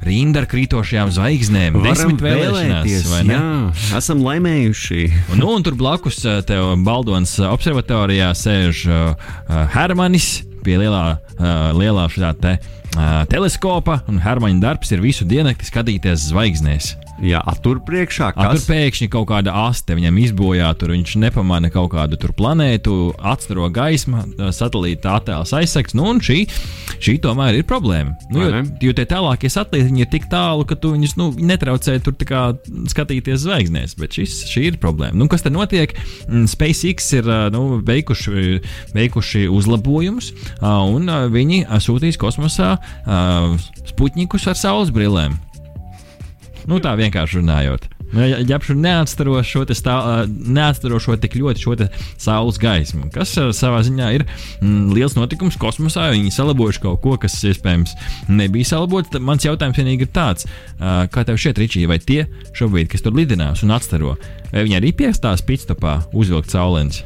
Rinda 0.00 0.40
ar 0.40 0.46
krītošajām 0.48 1.10
zvaigznēm, 1.12 1.74
desmit 1.84 2.22
vēlēties, 2.24 3.02
vai 3.10 3.18
ne? 3.28 3.34
Jā, 3.34 3.96
esam 3.98 4.22
laimējuši. 4.24 5.00
Un, 5.34 5.42
nu, 5.42 5.50
un 5.58 5.64
tur 5.66 5.76
blakus 5.76 6.22
ā, 6.24 6.38
tev 6.48 6.72
Baldonas 6.86 7.34
ā, 7.36 7.50
observatorijā 7.52 8.30
sēž 8.36 8.86
uh, 8.88 9.34
Hermanis 9.74 10.38
pie 10.64 10.78
lielā, 10.80 11.04
uh, 11.36 11.50
lielā 11.76 12.06
šāda 12.12 12.32
te, 12.40 12.54
uh, 12.96 13.20
teleskopa, 13.28 14.00
un 14.08 14.22
Hermaņa 14.24 14.64
darbs 14.64 14.96
ir 14.96 15.04
visu 15.04 15.28
dienu 15.28 15.52
skatīties 15.68 16.30
zvaigznēs. 16.30 16.94
Jā, 17.20 17.40
tur 17.60 17.82
priekšā 17.84 18.30
A, 18.30 18.34
tur 18.34 18.54
kas 18.56 18.64
pēkšņi 18.68 19.08
kaut 19.12 19.28
kāda 19.28 19.52
aste 19.66 19.96
viņam 19.96 20.18
izbojā, 20.22 20.70
tur 20.80 20.94
viņš 20.94 21.16
nepamana 21.20 21.68
kaut 21.72 21.90
kādu 21.92 22.16
tur 22.20 22.32
planētu, 22.36 22.94
atstaro 23.16 23.68
gaismu, 23.72 24.22
satelīta 24.56 25.18
attēls 25.18 25.52
aizsegts. 25.56 25.96
Nu, 25.98 26.06
un 26.14 26.22
šī, 26.24 26.42
šī 26.96 27.18
tomēr 27.24 27.60
ir 27.60 27.66
problēma. 27.68 28.16
Nu, 28.32 28.44
jo, 28.46 28.62
jo 28.88 28.94
tie 28.96 29.06
tālākie 29.10 29.50
satelīti 29.52 30.00
ir 30.00 30.10
tik 30.12 30.30
tālu, 30.32 30.64
ka 30.68 30.78
tu 30.80 30.94
viņus 30.94 31.16
nu, 31.20 31.28
netraucē 31.50 31.98
tur 32.04 32.16
skatīties 32.90 33.44
zvaigznēs. 33.44 33.96
Bet 34.00 34.16
šis, 34.16 34.40
šī 34.50 34.66
ir 34.72 34.80
problēma. 34.80 35.18
Nu, 35.20 35.28
kas 35.30 35.44
tad 35.44 35.56
notiek? 35.56 35.92
Mm, 36.28 36.48
SpaceX 36.50 37.12
ir 37.20 37.28
nu, 37.52 37.66
veikuši, 37.84 38.60
veikuši 38.96 39.44
uzlabojumus, 39.52 40.32
un 40.64 41.14
viņi 41.36 41.62
sūtīs 41.84 42.20
kosmosā 42.20 42.72
ā, 42.80 43.20
spuķņikus 43.92 44.50
ar 44.50 44.60
saules 44.60 44.92
brillēm. 44.94 45.36
Nu, 46.68 46.80
tā 46.82 46.96
vienkārši 46.98 47.40
runājot. 47.40 47.86
Nu, 47.86 47.98
Ja 48.10 48.40
ģērbšu 48.42 48.74
neatstaro 48.74 49.36
šo, 49.46 49.62
stā, 49.76 49.94
neatstaro 50.26 50.98
šo 51.02 51.14
tik 51.20 51.36
ļoti 51.38 51.62
šo 51.62 51.76
saules 52.18 52.58
gaismu, 52.58 53.06
kas 53.14 53.36
savā 53.54 53.84
ziņā 53.86 54.08
ir 54.16 54.24
mm, 54.26 54.90
liels 54.96 55.14
notikums 55.14 55.58
kosmosā. 55.60 56.08
Viņi 56.10 56.34
salabojuši 56.34 56.82
kaut 56.82 57.00
ko, 57.04 57.14
kas 57.22 57.38
iespējams 57.46 57.94
nebija 58.32 58.72
salabots. 58.72 59.14
Mans 59.22 59.46
jautājums 59.46 59.78
vienīgi 59.78 60.08
ir 60.08 60.12
tāds, 60.14 60.48
kā 60.80 61.26
tev 61.26 61.38
šķiet, 61.38 61.62
Ričī, 61.62 61.86
vai 61.90 62.00
tie 62.02 62.24
šobrīd, 62.58 62.90
kas 62.90 63.06
tur 63.06 63.14
lidinās 63.14 63.62
un 63.62 63.76
atstaro, 63.78 64.16
vai 64.50 64.66
viņi 64.66 64.80
arī 64.80 64.94
piestās 65.04 65.46
pitstopā 65.46 66.00
uzvilkt 66.10 66.50
saulēns? 66.50 67.04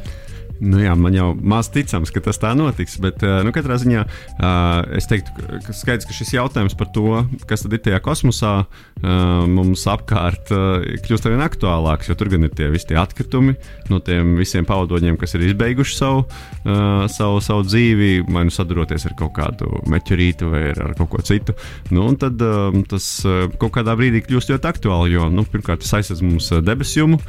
Nu 0.61 0.79
jā, 0.79 0.93
man 0.97 1.13
jau 1.17 1.33
maz 1.35 1.69
ticams, 1.75 2.13
ka 2.15 2.21
tas 2.23 2.39
tā 2.39 2.53
notiks. 2.57 2.95
Bet, 3.03 3.23
eh, 3.27 3.41
nu, 3.45 3.51
katrā 3.55 3.75
ziņā 3.81 4.05
uh, 4.05 4.97
es 4.97 5.09
teiktu, 5.11 5.33
ka- 5.35 5.59
ka 5.67 5.75
skaidrs, 5.75 6.07
ka 6.07 6.15
šis 6.15 6.31
jautājums 6.37 6.77
par 6.79 6.89
to, 6.95 7.25
kas 7.51 7.65
tad 7.65 7.73
ir 7.75 7.83
tajā 7.83 7.99
kosmosā, 8.05 8.53
uh, 8.65 9.47
mums 9.51 9.83
apkārt 9.91 10.53
kļūst 11.05 11.27
arvien 11.27 11.43
aktuālāks. 11.45 12.09
Jo 12.09 12.15
tur 12.19 12.31
gan 12.33 12.47
ir 12.47 12.55
tie 12.55 12.69
visi 12.73 12.87
tie 12.93 12.97
atkritumi 13.01 13.57
no 13.91 13.99
tiem 14.05 14.37
visiem 14.39 14.65
pavadoņiem, 14.69 15.19
kas 15.21 15.35
ir 15.35 15.45
izbeiguši 15.49 15.97
savu, 15.99 16.25
savu, 17.11 17.41
savu 17.45 17.65
dzīvi, 17.67 18.11
vai 18.31 18.45
nu 18.49 18.53
saduroties 18.55 19.05
ar 19.11 19.15
kaut 19.19 19.35
kādu 19.37 19.69
meteorītu 19.91 20.49
vai 20.53 20.63
ar, 20.73 20.95
kaut 20.99 21.11
ko 21.13 21.23
citu. 21.27 21.55
Nu, 21.95 22.07
tad 22.21 22.39
tas 22.89 23.09
kaut 23.61 23.73
kādā 23.75 23.95
brīdī 23.99 24.23
kļūst 24.25 24.53
ļoti 24.55 24.71
aktuāli. 24.71 25.13
Jo 25.17 25.29
nu, 25.33 25.45
pirmkārt, 25.49 25.83
tas 25.85 25.93
aizsardz 26.01 26.23
mums 26.25 26.49
debesu 26.65 27.03
jumu, 27.03 27.21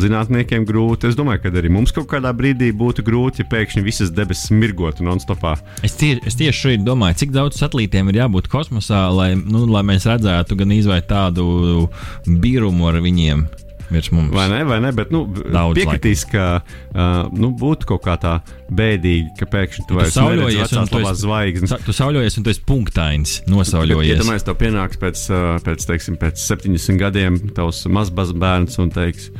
zinātniekiem 0.00 0.66
grūti. 0.68 1.10
Es 1.10 1.16
domāju, 1.18 1.42
ka 1.44 1.52
arī 1.52 1.70
mums 1.72 1.92
kaut 1.96 2.08
kādā 2.10 2.32
brīdī 2.38 2.70
būtu 2.76 3.04
grūti, 3.06 3.42
ja 3.42 3.50
pēkšņi 3.50 3.84
visas 3.86 4.14
debesis 4.14 4.52
mirgotu 4.54 5.06
non-stopā. 5.06 5.56
Es, 5.86 5.96
tie, 5.98 6.16
es 6.26 6.38
tieši 6.38 6.62
šodien 6.62 6.86
domāju, 6.86 7.20
cik 7.24 7.34
daudz 7.36 7.60
satelītiem 7.60 8.12
ir 8.12 8.22
jābūt 8.22 8.50
kosmosā, 8.52 9.06
lai, 9.14 9.32
nu, 9.36 9.66
lai 9.70 9.84
mēs 9.86 10.08
redzētu 10.08 10.58
gan 10.60 10.74
izvērt 10.76 11.10
tādu 11.12 11.86
birumu 12.26 12.90
ar 12.90 13.00
viņiem 13.04 13.46
virs 13.90 14.10
mums. 14.10 14.34
Vai 14.34 14.48
ne? 14.50 14.64
Vai 14.64 14.80
ne? 14.80 14.92
Bet, 14.94 15.10
nu, 15.14 15.24
Daudz 15.30 15.78
piekritīs, 15.78 16.24
ka 16.30 16.46
uh, 16.58 17.28
nu, 17.34 17.52
būtu 17.56 17.88
kaut 17.92 18.04
kā 18.06 18.16
tā 18.20 18.34
bēdīgi, 18.66 19.34
ka 19.38 19.48
pēkšņi 19.52 19.86
tu 19.88 19.98
vairs 19.98 20.16
neredzi 20.18 20.78
un 20.78 20.90
vecās 20.90 21.84
tu 21.86 21.94
sauļojies, 21.96 22.38
un 22.38 22.46
tu 22.46 22.52
esi 22.52 22.64
punktains, 22.66 23.36
nosauļojies. 23.50 24.16
Iedomājieties, 24.16 24.48
tev 24.48 24.58
pienāks 24.62 25.02
pēc, 25.02 25.22
uh, 25.30 25.44
pēc, 25.66 25.86
teiksim, 25.92 26.18
pēc 26.20 26.42
70 26.42 27.00
gadiem 27.02 27.38
tavs 27.56 27.84
mazbērns 27.90 28.80
un 28.82 28.92
teiks, 28.94 29.30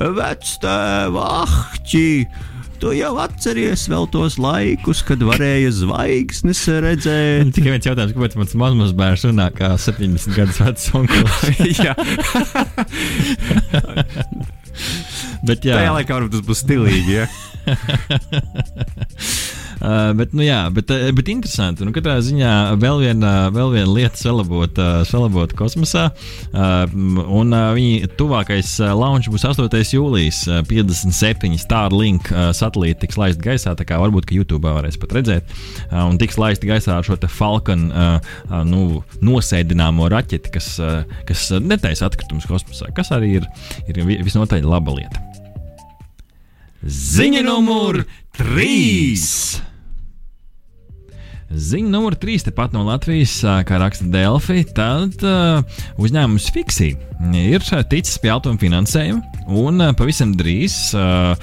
Vectēv, 0.00 1.12
ahķi! 1.20 2.24
Tu 2.80 2.94
jau 2.96 3.10
atceries 3.20 3.82
vēl 3.92 4.06
tos 4.08 4.38
laikus, 4.40 5.02
kad 5.04 5.20
varēja 5.28 5.68
zvaigznes 5.82 6.62
redzēt. 6.80 7.50
Tikai 7.56 7.74
viens 7.74 7.84
jautājums, 7.84 8.16
kāpēc 8.16 8.32
mans 8.40 8.56
mazs 8.80 8.96
bērns 8.96 9.26
runā 9.28 9.50
kā 9.52 9.76
70 9.76 10.32
gadus 10.38 10.56
vecs 10.64 10.88
onkls? 10.96 11.60
Jā, 11.84 11.92
Bet, 15.44 15.64
jā, 15.64 15.76
tajā 15.76 15.92
laikā 15.92 16.14
varbūt 16.16 16.32
tas 16.36 16.44
būs 16.46 16.58
stilīgi. 16.64 17.12
Ja? 17.20 17.26
Uh, 19.80 20.10
bet, 20.12 20.34
nu, 20.36 20.44
jā, 20.44 20.66
bet, 20.76 20.90
uh, 20.92 21.06
bet 21.16 21.30
interesanti. 21.32 21.86
Nu, 21.88 21.92
katrā 21.96 22.18
ziņā 22.20 22.50
vēl 22.80 22.98
viena, 23.00 23.30
vēl 23.54 23.70
viena 23.72 23.88
lieta 23.88 24.20
salabot, 24.20 24.76
uh, 24.76 25.00
salabot 25.08 25.54
kosmosā. 25.56 26.10
Un 26.52 27.54
viņa 27.76 28.10
tuvākais 28.20 28.74
launch 28.98 29.30
būs 29.32 29.46
8. 29.48 29.80
jūlijas. 29.96 30.42
Uh, 30.50 30.60
57 30.68 31.56
Starlink 31.62 32.28
satelīti 32.56 33.06
tiks 33.06 33.16
laisti 33.20 33.44
gaisā. 33.46 33.72
Tā 33.78 33.86
kā 33.88 33.96
varbūt, 34.02 34.28
ka 34.28 34.36
YouTube 34.36 34.68
varēs 34.68 35.00
pat 35.00 35.16
redzēt. 35.16 35.56
Un 35.90 36.20
tiks 36.20 36.36
laisti 36.40 36.68
gaisā 36.68 36.98
ar 36.98 37.06
šo 37.06 37.16
Falcon 37.30 37.88
nu, 38.68 38.82
nosēdināmo 39.24 40.08
raķeti, 40.12 40.52
kas, 40.54 40.74
kas 41.28 41.48
netaisa 41.64 42.08
atkritumus 42.10 42.48
kosmosā. 42.50 42.92
Kas 42.96 43.12
arī 43.16 43.36
ir, 43.40 43.48
ir 43.88 44.02
vi- 44.04 44.20
visnotaļ 44.26 44.68
laba 44.68 44.96
lieta. 44.98 45.24
Ziņa 46.84 47.42
numur 47.44 48.04
3! 48.38 49.69
Ziņa 51.50 51.90
numur 51.90 52.14
3, 52.14 52.44
tepat 52.46 52.70
no 52.76 52.84
Latvijas, 52.86 53.32
kā 53.66 53.78
raksta 53.82 54.04
Delfi, 54.06 54.62
tad 54.70 55.16
uh, 55.26 55.64
uzņēmums 55.98 56.46
Fixi 56.54 56.92
ir 57.34 57.64
ticis 57.90 58.20
pie 58.22 58.30
autonomu 58.30 58.62
finansējuma 58.62 59.48
un 59.58 59.82
uh, 59.82 59.90
pavisam 59.98 60.30
drīz, 60.38 60.76
uh, 60.94 61.34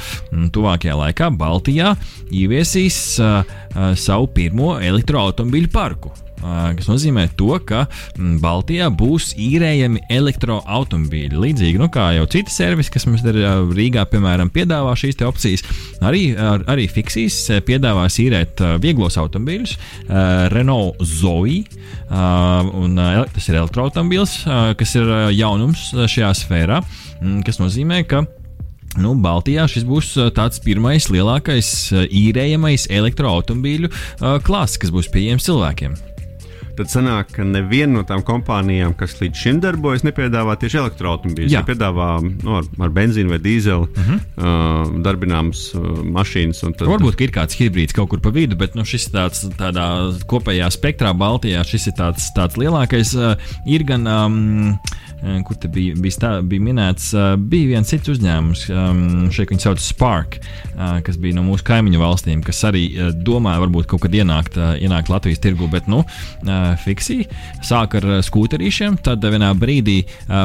tuvākajā 0.56 0.96
laikā, 1.02 1.28
Baltijā 1.36 1.92
ieviesīs 2.32 3.02
uh, 3.20 3.44
uh, 3.44 3.92
savu 4.00 4.32
pirmo 4.32 4.78
elektroautobīļu 4.80 5.74
parku. 5.76 6.16
Kas 6.38 6.86
nozīmē 6.86 7.28
to, 7.38 7.50
ka 7.66 7.86
mm, 8.18 8.38
Baltijā 8.44 8.88
būs 8.94 9.32
īrējami 9.42 10.04
elektroautobīļi. 10.14 11.40
Līdzīgi 11.42 11.82
nu, 11.82 11.90
kā 11.94 12.12
jau 12.18 12.28
citi 12.30 12.54
servisi, 12.54 12.94
kas 12.94 13.08
mums 13.10 13.26
ir 13.26 13.40
Rīgā, 13.74 14.06
piemēram, 14.12 14.52
piedāvā 14.54 14.94
šīs 15.00 15.18
opcijas, 15.26 15.66
arī, 16.06 16.30
ar- 16.38 16.66
arī 16.70 16.86
uh, 16.88 17.62
piedāvās 17.66 18.20
īrēt 18.22 18.62
vieglos 18.84 19.18
automobīļus, 19.18 19.78
Renault 20.54 21.02
Zoe. 21.04 21.64
Un, 22.08 22.98
tas 23.34 23.48
ir 23.50 23.58
elektroautobīls, 23.60 24.40
kas 24.80 24.96
ir 25.00 25.10
jaunums 25.36 25.90
šajā 25.98 26.32
sfērā, 26.44 26.82
mm, 27.22 27.42
kas 27.48 27.62
nozīmē, 27.64 28.04
ka 28.08 28.26
Nu, 28.98 29.12
Baltijā 29.22 29.68
šis 29.70 29.84
būs 29.86 30.08
tāds 30.34 30.58
pirmais 30.64 31.06
lielākais 31.14 31.68
īrējamais 31.94 32.88
elektroautobīļu 32.98 33.92
klāsts, 34.48 34.82
kas 34.82 34.90
būs 34.96 35.12
pieejams 35.14 35.46
cilvēkiem. 35.46 35.94
Tad 36.78 36.92
sanāk, 36.92 37.32
ka 37.34 37.46
neviena 37.48 37.96
no 37.96 38.04
tām 38.06 38.22
kompānijām, 38.26 38.94
kas 38.98 39.16
līdz 39.18 39.44
šim 39.44 39.62
darbojas, 39.64 40.04
nepiedāvā 40.06 40.54
tieši 40.62 40.78
elektroautobīļus. 40.84 41.50
Jā. 41.50 41.64
Viņi 41.64 41.70
piedāvā 41.72 42.10
nu, 42.22 42.58
ar, 42.60 42.68
ar 42.86 42.94
benzīnu 42.94 43.34
vai 43.34 43.40
dīzeli 43.42 43.88
uh 43.88 44.10
-huh. 44.10 44.20
uh, 44.38 44.92
darbināmas 45.06 45.64
uh, 45.74 45.88
mašīnas. 46.06 46.62
un 46.68 46.78
Tad, 46.78 46.88
Varbūt 46.92 47.24
ir 47.26 47.34
kāds 47.34 47.58
hibrīds 47.58 47.98
kaut 47.98 48.12
kur 48.14 48.22
pa 48.22 48.30
vidu, 48.30 48.56
bet 48.56 48.76
nu, 48.78 48.86
šis 48.86 49.10
tāds 49.10 49.48
tādā 49.58 49.88
kopējā 50.30 50.70
spektrā, 50.74 51.14
Baltijā. 51.18 51.64
Šis 51.66 51.88
ir 51.88 51.98
tāds, 51.98 52.30
tāds 52.36 52.58
lielākais. 52.62 53.16
Uh, 53.18 53.36
ir 53.66 53.84
gan, 53.84 54.06
um, 54.08 54.78
kur 55.46 55.58
te 55.58 55.70
bija, 55.72 55.96
bija, 55.98 56.14
stā, 56.14 56.32
bija 56.46 56.64
minēts, 56.64 57.10
uh, 57.16 57.34
bija 57.40 57.72
viens 57.72 57.90
cits 57.90 58.12
uzņēmums, 58.14 58.64
um, 58.70 59.00
šeit 59.34 59.52
viņi 59.52 59.64
sauc 59.64 59.82
Spark, 59.82 60.38
uh, 60.40 61.00
kas 61.06 61.18
bija 61.22 61.38
no 61.38 61.44
mūsu 61.48 61.66
kaimiņu 61.68 62.02
valstīm, 62.02 62.44
kas 62.46 62.62
arī 62.70 62.84
domāja, 63.26 63.62
varbūt 63.64 63.90
kaut 63.90 64.04
kad 64.06 64.14
ienākt, 64.14 64.58
ienākt 64.58 65.10
Latvijas 65.12 65.42
tirgu, 65.44 65.68
bet 65.72 65.88
nu, 65.90 66.04
fiksī 66.84 67.20
sāk 67.66 67.98
ar 68.00 68.08
skūterīšiem. 68.26 69.00
Tad 69.06 69.26
vienā 69.26 69.50
brīdī 69.58 69.98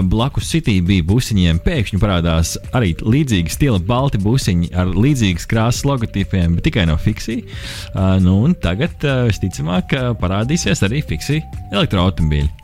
blakus 0.09 0.49
City 0.52 0.79
bija 0.85 1.05
busiņiem, 1.09 1.61
pēkšņi 1.64 2.00
parādās 2.02 2.55
arī 2.76 2.95
līdzīgi 3.02 3.52
stila 3.52 3.81
balti 3.87 4.21
busiņi 4.23 4.73
ar 4.79 4.95
līdzīgas 4.97 5.49
krāsas 5.50 5.87
logotipiem, 5.88 6.57
bet 6.57 6.69
tikai 6.71 6.87
no 6.91 6.99
fiksī. 7.00 7.43
Nu, 8.25 8.41
tagad, 8.62 9.05
visticamāk, 9.29 9.97
parādīsies 10.23 10.85
arī 10.88 11.05
fiksī 11.07 11.43
elektroautobīļi. 11.73 12.62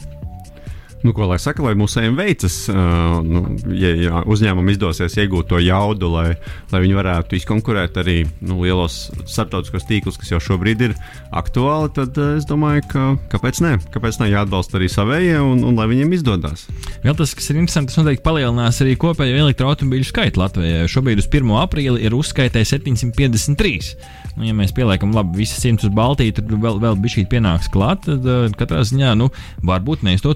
Nu, 1.05 1.13
ko 1.15 1.29
lai 1.31 1.39
saka, 1.39 1.63
lai 1.63 1.77
mūsējiem 1.79 2.17
veicas, 2.19 2.55
uh, 2.73 3.19
nu, 3.23 3.45
ja, 3.79 3.93
ja 3.95 4.23
uzņēmumam 4.27 4.73
izdosies 4.73 5.15
iegūt 5.23 5.47
to 5.53 5.61
jaudu, 5.63 6.11
lai, 6.11 6.33
lai 6.73 6.81
viņi 6.83 6.97
varētu 6.99 7.39
izkonkurēt 7.39 8.01
arī 8.03 8.17
nu, 8.43 8.59
lielos 8.65 8.97
starptautiskos 9.23 9.87
tīklus, 9.87 10.19
kas 10.19 10.33
jau 10.35 10.41
šobrīd 10.43 10.83
ir 10.89 10.97
aktuāli, 11.31 11.93
tad 11.95 12.19
uh, 12.19 12.35
es 12.41 12.49
domāju, 12.51 12.83
ka 12.91 13.05
kāpēc 13.35 13.63
ne? 13.63 13.77
Kāpēc 13.95 14.19
ne 14.23 14.31
jāatbalsta 14.33 14.81
arī 14.81 14.89
savējie 14.91 15.39
un, 15.45 15.63
un 15.69 15.79
lai 15.79 15.87
viņiem 15.93 16.17
izdodas? 16.19 16.67
Vēl 17.05 17.15
tas, 17.19 17.37
kas 17.39 17.47
ir 17.53 17.61
interesanti, 17.61 17.93
tas 17.93 18.03
noteikti 18.03 18.27
palielinās 18.27 18.83
arī 18.83 18.97
kopējo 18.99 19.39
elektroautobīļu 19.45 20.11
skaitu 20.11 20.43
Latvijā. 20.43 20.83
Šobrīd 20.91 21.23
uz 21.23 21.31
1. 21.31 21.55
aprīli 21.63 22.03
ir 22.09 22.19
uzskaitē 22.19 22.65
753. 22.67 23.95
Nu, 24.39 24.47
ja 24.47 24.55
mēs 24.55 24.75
pieliekam 24.75 25.15
labi 25.15 25.45
visas 25.45 25.63
simts 25.63 25.87
uz 25.87 25.95
Baltiju, 25.95 26.35
tad 26.37 26.51
vēl, 26.51 26.83
vēl 26.83 26.99
bija 26.99 27.17
šī 27.17 27.25
pienāks 27.31 27.71
klāt. 27.75 28.05
Tad 28.07 28.27
uh, 28.27 28.51
katrā 28.59 28.83
ziņā 28.87 29.15
nu, 29.19 29.31
varbūt 29.67 30.05
mēs 30.07 30.27
to 30.27 30.35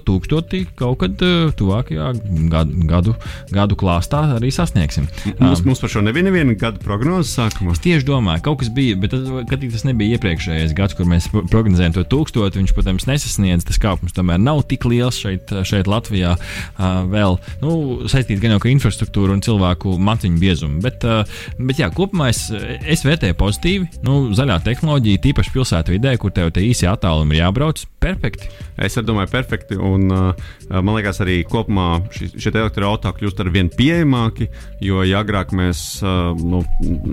tūkstoti 0.53 0.77
kaut 0.77 0.99
kad 1.01 1.23
uh, 1.25 1.51
tuvākajā 1.57 2.09
gadu, 2.51 2.85
gadu, 2.87 3.13
gadu 3.51 3.77
klāstā 3.79 4.21
arī 4.37 4.51
sasniegsim. 4.53 5.07
Mums, 5.39 5.61
um, 5.61 5.69
mums 5.69 5.81
par 5.81 5.91
šo 5.91 6.03
nebija 6.05 6.27
neviena 6.27 6.55
gada 6.59 6.79
prognozes 6.81 7.33
sākumā. 7.37 7.73
Es 7.73 7.81
tieši 7.83 8.05
domāju, 8.07 8.43
kaut 8.45 8.61
kas 8.61 8.69
bija, 8.73 8.97
bet 8.99 9.13
tas, 9.13 9.25
tas 9.49 9.85
nebija 9.87 10.17
iepriekšējais 10.17 10.75
gads, 10.77 10.97
kur 10.97 11.09
mēs 11.09 11.29
prognozējām 11.31 11.95
to 11.97 12.05
tūkstotu. 12.13 12.61
Viņš, 12.61 12.75
protams, 12.75 13.07
nesasniedz. 13.09 13.65
Tas 13.67 13.79
kāpums 13.81 14.13
tomēr 14.15 14.41
nav 14.41 14.63
tik 14.69 14.85
liels 14.89 15.17
šeit, 15.19 15.51
šeit 15.65 15.89
Latvijā. 15.89 16.35
Uh, 16.77 17.03
vēl 17.09 17.39
nu, 17.63 17.73
saistīts 18.11 18.41
gan 18.43 18.55
jau 18.55 18.61
ar 18.61 18.71
infrastruktūru 18.73 19.37
un 19.37 19.43
cilvēku 19.45 19.95
matiņu 19.97 20.41
biezumu. 20.41 20.81
Bet, 20.83 21.05
uh, 21.07 21.23
bet 21.57 21.81
jā, 21.81 21.89
kopumā 21.93 22.29
es, 22.33 22.45
es 22.51 23.05
vērtēju 23.07 23.39
pozitīvi. 23.39 24.03
Nu, 24.05 24.19
zaļā 24.35 24.59
tehnoloģija, 24.67 25.23
tīpaši 25.23 25.55
pilsētvidē, 25.55 26.15
kur 26.21 26.33
tev 26.35 26.53
te 26.53 26.63
īsi 26.65 26.89
attālumi 26.89 27.37
ir 27.37 27.45
jābrauc, 27.45 27.85
perfekti. 28.03 28.51
Es 28.77 28.97
domāju, 28.97 29.29
perfekti. 29.33 29.77
Un, 29.77 30.07
uh, 30.11 30.53
man 30.73 30.95
liekas, 30.97 31.21
arī 31.23 31.41
kopumā 31.45 32.03
šie 32.13 32.53
elektroautorāti 32.53 33.21
kļūst 33.21 33.43
ar 33.43 33.51
vien 33.53 33.69
pieejamāki, 33.73 34.49
jo 34.83 35.03
ja 35.05 35.21
agrāk 35.23 35.53
mēs 35.55 36.01
uh, 36.03 36.31
nu, 36.37 36.63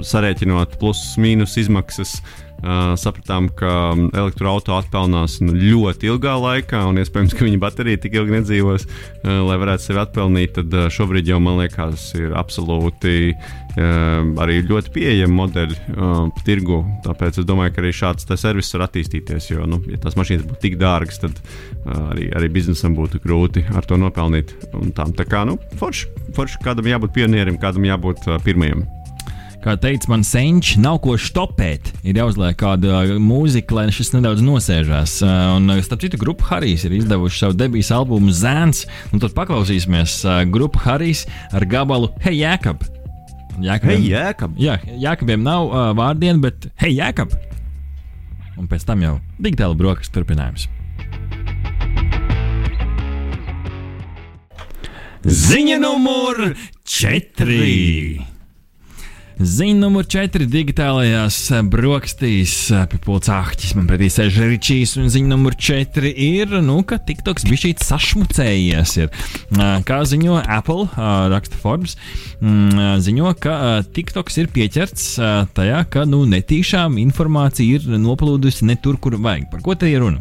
sarēķinot 0.07 0.79
plus 0.81 1.03
mīnus 1.21 1.59
izmaksas. 1.61 2.19
Uh, 2.61 2.93
sapratām, 3.01 3.47
ka 3.57 3.95
elektroautorāta 4.13 4.83
atpelnās 4.85 5.39
nu, 5.41 5.55
ļoti 5.57 6.11
ilgā 6.11 6.35
laikā, 6.37 6.83
un 6.91 7.01
iespējams, 7.01 7.33
ka 7.33 7.47
viņa 7.47 7.61
baterija 7.63 8.03
tik 8.03 8.19
ilgi 8.19 8.35
nedzīvos, 8.37 8.85
uh, 8.85 9.39
lai 9.49 9.57
varētu 9.63 9.87
sevi 9.87 10.03
atpelnīt. 10.03 10.53
Tad 10.59 10.77
uh, 10.77 10.91
šobrīd 10.93 11.31
jau 11.33 11.41
man 11.41 11.57
liekas, 11.63 12.11
ir 12.21 12.37
absolūti 12.37 13.33
arī 13.71 14.57
ļoti 14.67 14.91
pieejami 14.91 15.31
modeļi 15.31 15.77
tirgu. 16.43 16.81
Tāpēc 17.05 17.39
es 17.39 17.47
domāju, 17.47 17.71
ka 17.77 17.85
arī 17.85 17.93
šāds 17.95 18.27
servis 18.35 18.73
var 18.75 18.89
attīstīties. 18.89 19.47
Jo, 19.53 19.63
nu, 19.71 19.79
ja 19.87 20.01
tās 20.03 20.19
mašīnas 20.19 20.43
būtu 20.49 20.63
tik 20.67 20.79
dārgas, 20.81 21.23
tad 21.23 21.39
arī, 22.11 22.33
arī 22.35 22.51
biznesam 22.51 22.99
būtu 22.99 23.23
grūti 23.23 23.63
ar 23.71 23.87
to 23.87 24.01
nopelnīt. 24.01 24.57
Un 24.75 24.91
tā, 24.91 25.07
tā 25.15 25.23
kā 25.23 25.47
nu, 25.47 25.55
forši, 25.79 26.11
forši 26.35 26.65
kādam 26.67 26.91
jābūt 26.91 27.15
pionierim, 27.15 27.63
kādam 27.63 27.87
jābūt 27.87 28.27
pirmajam 28.43 28.89
kā 29.65 29.75
teica 29.81 30.11
man 30.11 30.23
senčs, 30.27 30.77
nav 30.81 31.01
ko 31.05 31.17
stopēt. 31.21 31.91
Ir 32.07 32.21
jāuzliek 32.21 32.57
kāda 32.61 33.03
mūzika, 33.21 33.77
lai 33.77 33.89
šis 33.95 34.15
nedaudz 34.17 34.45
nosēžās. 34.45 35.19
Un, 35.57 35.69
starp 35.85 36.05
citu, 36.05 36.21
grupa 36.21 36.49
Harijs 36.55 36.87
ir 36.89 36.97
izdevuši 37.01 37.45
savu 37.45 37.59
debijas 37.61 37.93
albumu 37.95 38.33
Zēns. 38.35 38.87
Tad 39.13 39.35
paklausīsimies 39.37 40.23
grupu 40.53 40.83
Harijs 40.87 41.27
ar 41.53 41.69
gabalu 41.69 42.13
Hei, 42.25 42.41
Jēkab! 42.41 42.87
Jēkabiem, 43.61 44.01
hey, 44.01 44.11
Jēkab. 44.15 44.57
Jā, 44.61 44.79
Jēkabiem 45.03 45.43
nav 45.45 45.69
uh, 45.69 45.79
vārdienu, 45.99 46.41
bet 46.47 46.71
Hei, 46.81 46.95
Jēkab! 46.97 47.35
Un 48.61 48.69
pēc 48.71 48.85
tam 48.89 49.05
jau 49.05 49.17
digitāla 49.41 49.77
brokastu 49.77 50.21
turpinājums. 50.21 50.69
Ziņa 55.21 55.81
numur 55.83 56.55
4! 56.89 58.40
Ziņa 59.41 59.79
numur 59.81 60.05
4 60.05 60.45
digitālajās 60.53 61.37
brokastīs 61.73 62.53
pie 62.93 62.99
pulca 63.01 63.39
ahķis. 63.39 63.71
Man 63.79 63.87
pretī 63.89 64.11
sēž 64.13 64.37
Ričijs, 64.45 64.99
un 65.01 65.09
ziņa 65.09 65.31
numur 65.33 65.55
4 65.57 66.11
ir, 66.13 66.53
nu, 66.61 66.83
ka 66.85 66.99
TikToks 67.01 67.47
bija 67.49 67.63
šī 67.63 67.71
sašmucējies. 67.81 68.93
Ir. 69.01 69.09
Kā 69.89 70.03
ziņo 70.05 70.43
Apple, 70.45 70.91
raksta 71.33 71.57
Forbes, 71.63 71.97
ziņo, 73.07 73.33
ka 73.41 73.81
TikToks 73.97 74.37
ir 74.43 74.53
pieķerts 74.53 75.09
tajā, 75.57 75.81
ka 75.89 76.05
nu, 76.05 76.27
netīšām 76.29 77.01
informācija 77.01 77.81
ir 77.81 77.97
noplūdusi 77.97 78.69
ne 78.69 78.77
tur, 78.77 79.01
kur 79.01 79.17
vajag. 79.17 79.49
Par 79.55 79.65
ko 79.65 79.73
te 79.73 79.89
ir 79.89 80.05
runa? 80.05 80.21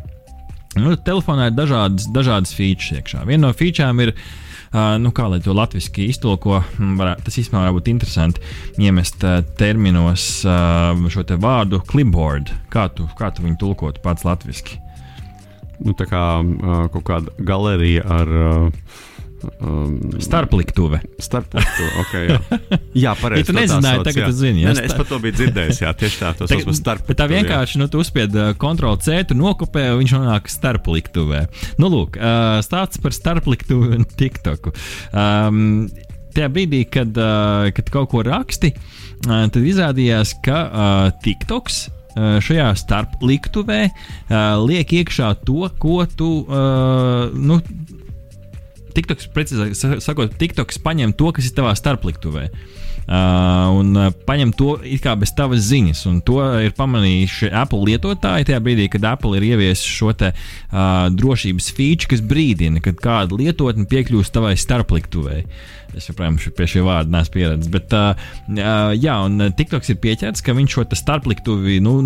Nu, 0.80 0.96
telefonā 0.96 1.50
ir 1.52 1.60
dažādas, 1.60 2.08
dažādas 2.16 2.56
features 2.56 3.02
iekšā. 3.02 3.28
Viena 3.28 3.50
no 3.50 3.52
featurēm 3.52 4.00
ir 4.06 4.16
nu, 4.74 5.12
kā 5.16 5.28
lai 5.32 5.40
to 5.44 5.56
latviešu 5.58 6.04
iztulko, 6.06 6.60
varā, 7.00 7.16
tas 7.26 7.40
īstenībā 7.42 7.64
varētu 7.64 7.80
būt 7.80 7.92
interesanti 7.94 8.86
iemest 8.86 9.26
terminos 9.60 10.28
šo 10.44 11.26
te 11.26 11.40
vārdu 11.42 11.82
clipboard. 11.90 12.54
Kā 12.74 12.88
tu, 12.94 13.10
kā 13.18 13.32
tu 13.34 13.46
viņu 13.46 13.60
tulkotu 13.62 14.04
pats 14.06 14.28
latviešu? 14.28 14.78
Nu, 15.80 15.94
tā 15.96 16.10
kā 16.10 16.24
kaut 16.94 17.06
kāda 17.08 17.36
galerija 17.48 18.04
ar. 18.20 18.36
Uh, 18.50 19.06
Um, 19.60 20.20
starpliktuve. 20.20 21.00
Starpliktuve, 21.22 21.90
ok. 22.02 22.14
Jā, 22.28 22.40
jā 23.06 23.14
pareizi. 23.20 23.44
Ja 23.44 23.48
tu 23.48 23.56
nezināji, 23.56 24.04
tagad 24.08 24.28
tu 24.28 24.36
zini. 24.36 24.64
Jā, 24.66 24.74
nē, 24.74 24.82
nē, 24.82 24.88
es 24.90 24.96
par 25.00 25.08
to 25.10 25.20
biju 25.24 25.38
dzirdējis, 25.38 25.82
jā, 25.86 25.94
tieši 26.02 26.20
tā. 26.20 26.32
Tas 26.42 26.54
ir 26.56 26.64
starpliktuve. 26.76 27.18
Tā 27.22 27.28
vienkārši, 27.32 27.80
nu, 27.82 27.90
tu 27.92 28.02
uzspied 28.04 28.36
Ctrl 28.60 28.98
C, 29.06 29.22
tu 29.30 29.38
nokopē, 29.40 29.86
un 29.94 30.02
viņš 30.04 30.16
nonāk 30.18 30.52
starpliktuvē. 30.52 31.46
Nu, 31.82 31.92
lūk, 31.94 32.20
stāsts 32.66 33.02
par 33.04 33.16
starpliktuvi 33.16 33.94
un 34.00 34.08
TikToku. 34.10 34.76
Um, 35.14 35.62
tajā 36.36 36.50
brīdī, 36.54 36.84
kad, 36.92 37.16
kad 37.78 37.94
kaut 37.94 38.12
ko 38.12 38.26
raksti, 38.28 38.74
tad 39.24 39.62
izrādījās, 39.62 40.36
ka 40.46 40.60
uh, 40.68 41.08
TikToks 41.24 41.88
šajā 42.20 42.68
starpliktuvē 42.76 43.80
uh, 43.88 44.60
liek 44.66 44.92
iekšā 45.02 45.34
to, 45.48 45.70
ko 45.80 46.02
tu. 46.18 46.30
Uh, 46.44 47.30
nu, 47.36 47.60
TikToks, 49.00 49.32
precīzāk 49.34 49.74
sakot, 50.04 50.36
TikToks 50.40 50.84
paņem 50.84 51.16
to, 51.18 51.32
kas 51.36 51.50
ir 51.50 51.58
tavā 51.58 51.74
starpliktuvē. 51.80 52.50
Uh, 53.10 53.72
un 53.74 53.96
uh, 53.98 54.12
paņem 54.28 54.52
to 54.54 54.76
it 54.86 55.02
kā 55.02 55.16
bez 55.18 55.32
tavas 55.34 55.64
ziņas. 55.66 56.04
To 56.28 56.44
ir 56.62 56.76
pamanījuši 56.78 57.48
Apple 57.58 57.80
lietotāji 57.88 58.46
tajā 58.52 58.60
brīdī, 58.62 58.86
kad 58.94 59.08
Apple 59.16 59.40
ir 59.40 59.48
ieviesis 59.48 59.88
šo 59.90 60.12
te, 60.14 60.30
uh, 60.36 61.08
drošības 61.10 61.72
feature, 61.74 62.12
kas 62.12 62.22
brīdina, 62.22 62.84
kad 62.86 63.02
kāda 63.02 63.40
lietotne 63.40 63.88
piekļūst 63.90 64.36
tavai 64.36 64.54
starpliktuvei. 64.62 65.40
Es 65.98 66.12
joprojām 66.12 66.38
pie 66.38 66.70
šī 66.70 66.86
vārda 66.86 67.16
neesmu 67.16 67.34
pieredzējis. 67.40 67.72
Bet, 67.74 67.98
uh, 67.98 68.30
uh, 68.54 68.94
jā, 68.94 69.18
un 69.26 69.42
TikToks 69.58 69.90
ir 69.90 70.00
pieķerts, 70.06 70.46
ka 70.46 70.54
viņš 70.60 70.78
šo 70.78 70.86
starpliktuvi. 71.02 71.82
Nu, 71.86 71.98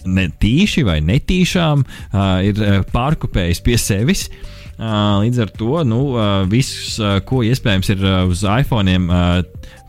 Ne 0.00 0.30
tīši 0.40 0.80
vai 0.88 0.94
netīšām 1.04 1.82
uh, 1.84 2.20
ir 2.40 2.86
pārkopējis 2.88 3.58
pie 3.66 3.74
sevis. 3.76 4.22
Uh, 4.30 4.59
Līdz 4.80 5.42
ar 5.44 5.50
to 5.60 5.82
nu, 5.84 6.00
viss, 6.48 6.94
ko 7.28 7.42
iespējams 7.44 7.90
ir 7.92 8.04
uz 8.30 8.44
iPhone 8.48 8.94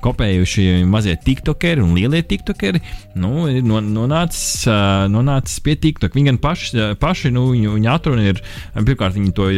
kopējuši 0.03 0.83
mazie 0.89 1.15
tiktokeri 1.21 1.83
un 1.83 1.93
lielie 1.97 2.21
tiktokeri, 2.27 2.81
nu, 3.21 3.45
ir 3.51 3.65
nonācis, 3.65 4.65
nonācis 5.11 5.61
pie 5.63 5.75
TikTok. 5.81 6.15
Viņi 6.17 6.31
gan 6.31 6.39
paši, 6.41 6.85
paši 7.01 7.31
nu, 7.33 7.47
viņu, 7.53 7.75
viņu 7.77 7.91
atruna 7.91 8.27
ir, 8.31 8.41
pirmkārt, 8.75 9.17
viņi 9.17 9.33
to 9.37 9.49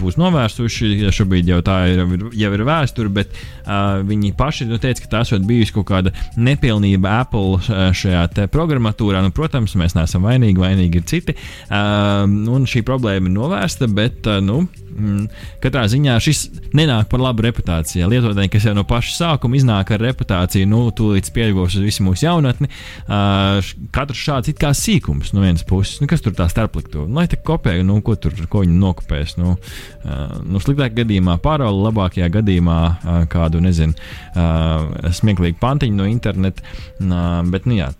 būs 0.00 0.18
novērsuši, 0.20 1.10
šobrīd 1.14 1.52
jau 1.52 1.60
tā 1.66 1.78
ir, 1.92 2.04
jau 2.38 2.52
ir 2.54 2.64
vēsture, 2.68 3.12
bet 3.12 3.32
uh, 3.34 4.00
viņi 4.06 4.34
paši 4.38 4.68
nu, 4.70 4.80
teica, 4.82 5.04
ka 5.04 5.12
tā 5.16 5.22
esot 5.26 5.46
bijusi 5.48 5.74
kaut 5.76 5.88
kāda 5.90 6.14
nepilnība 6.38 7.18
Apple 7.22 7.58
šajā 7.96 8.48
programmatūrā. 8.52 9.22
Nu, 9.24 9.32
protams, 9.34 9.76
mēs 9.78 9.96
neesam 9.98 10.26
vainīgi, 10.28 10.62
vainīgi 10.62 11.00
ir 11.00 11.08
citi. 11.08 11.36
Uh, 11.68 12.24
un 12.26 12.68
šī 12.68 12.84
problēma 12.86 13.30
ir 13.30 13.36
novērsta, 13.36 13.90
bet, 13.90 14.26
uh, 14.28 14.42
nu, 14.44 14.64
mm, 14.88 15.24
katrā 15.62 15.84
ziņā 15.90 16.16
šis 16.22 16.44
nenāk 16.76 17.08
par 17.12 17.22
labu 17.22 17.44
reputācijai. 17.46 18.08
Lietotājiem, 18.10 18.50
kas 18.52 18.66
jau 18.68 18.74
no 18.76 18.84
paša 18.88 19.14
sākuma 19.16 19.58
iznāk 19.58 19.92
ar 19.94 20.02
reputāciju, 20.02 20.68
nu, 20.70 20.82
tūlīt 20.94 21.30
spieļos 21.30 21.78
uz 21.78 21.84
visu 21.84 22.06
mūsu 22.06 22.26
jaunatni, 22.26 22.70
uh, 23.06 23.60
katrs 23.94 24.24
šāds 24.24 24.52
it 24.52 24.60
kā 24.60 24.72
sīkums 24.76 25.34
no 25.36 25.44
vienas 25.44 25.66
puses. 25.68 26.00
Nu, 26.02 26.08
kas 26.10 26.24
tur 26.24 26.36
tā 26.38 26.48
starplikto? 26.50 27.06
Nu, 27.06 27.20
lai 27.20 27.28
te 27.30 27.40
kopē, 27.40 27.76
nu, 27.86 28.00
ko 28.04 28.16
tur, 28.20 28.34
ko 28.50 28.64
viņi 28.64 28.78
nokopēs. 28.80 29.36
Nu, 29.40 29.56
uh, 29.58 30.36
nu, 30.44 30.62
sliktākajā 30.62 31.02
gadījumā 31.02 31.38
paroli, 31.44 31.84
labākajā 31.88 32.30
gadījumā 32.40 32.80
uh, 32.88 33.22
kādu, 33.30 33.62
nezinu, 33.64 33.96
uh, 34.34 35.12
smieklīgu 35.20 35.60
pantiņu 35.62 36.02
no 36.02 36.08
interneta. 36.10 36.64
Uh, 36.98 37.40
bet, 37.52 37.68
nu, 37.68 37.78
jā, 37.78 37.92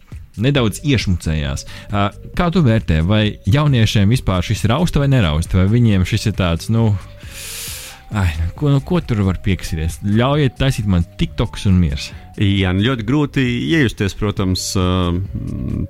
nedaudz 0.44 0.82
iešmucējās. 0.86 1.66
Kā 2.38 2.48
tu 2.54 2.62
vērtē, 2.66 3.02
vai 3.06 3.38
jauniešiem 3.48 4.10
vispār 4.14 4.44
šis 4.46 4.66
ir 4.66 4.76
austa 4.76 5.02
vai 5.02 5.10
nerausta, 5.12 5.60
vai 5.60 5.68
viņiem 5.72 6.06
šis 6.08 6.30
ir 6.30 6.38
tāds, 6.38 6.70
nu, 6.72 6.90
ai, 8.12 8.30
ko, 8.58 8.72
nu, 8.74 8.82
ko 8.84 9.02
tur 9.04 9.24
var 9.26 9.40
pieksīties? 9.44 10.00
Ļaujiet 10.06 10.58
taisīt 10.60 10.88
man 10.90 11.06
TikToks 11.20 11.68
un 11.70 11.78
miers. 11.82 12.12
Jā, 12.38 12.70
nu, 12.70 12.84
ļoti 12.86 13.04
grūti 13.06 13.42
iejusties, 13.72 14.14
protams, 14.18 14.68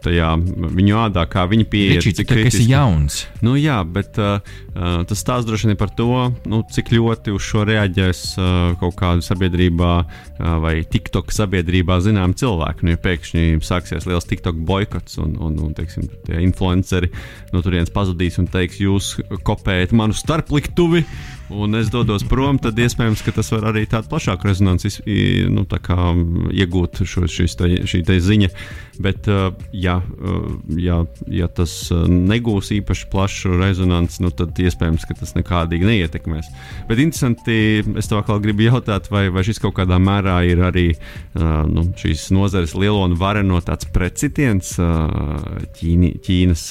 tajā 0.04 0.28
viņu 0.40 0.96
ādā, 0.96 1.26
kā 1.28 1.44
viņi 1.50 1.66
pieeja. 1.68 1.98
Viņš 2.00 2.22
ir 2.24 2.40
tas 2.48 2.58
jauns. 2.62 3.18
Nu, 3.44 3.52
jā, 3.60 3.76
bet 3.84 4.16
uh, 4.22 4.40
tas 4.72 5.20
stāsta 5.20 5.50
droši 5.50 5.68
vien 5.68 5.80
par 5.80 5.92
to, 5.98 6.08
nu, 6.48 6.62
cik 6.72 6.88
ļoti 6.94 7.34
uz 7.36 7.44
šo 7.44 7.66
reaģēs 7.68 8.22
uh, 8.40 8.48
kaut 8.80 8.96
kāda 8.96 9.24
sabiedrībā 9.26 9.92
uh, 10.00 10.56
vai 10.64 10.78
TikTok 10.88 11.34
sabiedrībā 11.36 12.00
zinām 12.04 12.32
cilvēki. 12.38 12.86
Nu, 12.86 12.96
ja 12.96 13.02
pēkšņi 13.04 13.60
sāksies 13.68 14.08
liels 14.08 14.28
TikTok 14.30 14.62
boikots 14.68 15.20
un, 15.20 15.36
un, 15.44 15.58
un 15.68 15.76
teiksim, 15.76 16.08
tie 16.24 16.40
influenceri 16.46 17.12
no 17.52 17.60
turienes 17.64 17.92
pazudīs 17.92 18.40
un 18.40 18.48
teiks, 18.48 18.80
jūs 18.80 19.18
kopējat 19.44 19.92
manu 19.96 20.16
starpliktuvi 20.16 21.04
un 21.48 21.74
es 21.78 21.88
dodos 21.92 22.24
prom, 22.28 22.58
tad 22.60 22.78
iespējams, 22.78 23.22
ka 23.24 23.32
tas 23.36 23.48
var 23.54 23.70
arī 23.70 23.84
tādu 23.88 24.10
plašāku 24.12 24.48
rezonanci 24.48 24.90
nu, 25.52 25.64
tā 25.68 25.80
iegūt 26.52 27.02
šo, 27.08 27.26
te, 27.28 27.72
šī 27.88 28.04
te 28.06 28.18
ziņa. 28.22 28.52
Bet, 28.98 29.28
uh, 29.30 29.54
ja, 29.72 30.00
uh, 30.02 30.56
ja, 30.74 31.04
ja 31.30 31.46
tas 31.46 31.70
uh, 31.94 32.02
negūs 32.10 32.72
īpaši 32.74 33.06
plašu 33.12 33.54
rezonanci, 33.60 34.24
nu, 34.24 34.32
tad 34.34 34.58
iespējams, 34.58 35.06
ka 35.06 35.14
tas 35.20 35.36
nekādīgi 35.36 35.86
neietekmēs. 35.86 36.48
Bet 36.88 36.98
interesanti, 36.98 37.84
es 37.94 38.10
tev 38.10 38.24
atkal 38.24 38.42
gribu 38.42 38.66
jautāt, 38.66 39.06
vai, 39.14 39.28
vai 39.30 39.44
šis 39.46 39.62
kaut 39.62 39.76
kādā 39.78 40.00
mērā 40.02 40.40
ir 40.50 40.64
arī 40.66 40.86
nu, 41.38 41.84
šīs 41.98 42.28
nozares 42.34 42.74
lielo 42.78 43.04
un 43.06 43.14
vareno 43.18 43.60
tāds 43.62 43.86
precitiens 43.94 44.74
Ķīni, 45.78 46.10
Ķīnas 46.24 46.64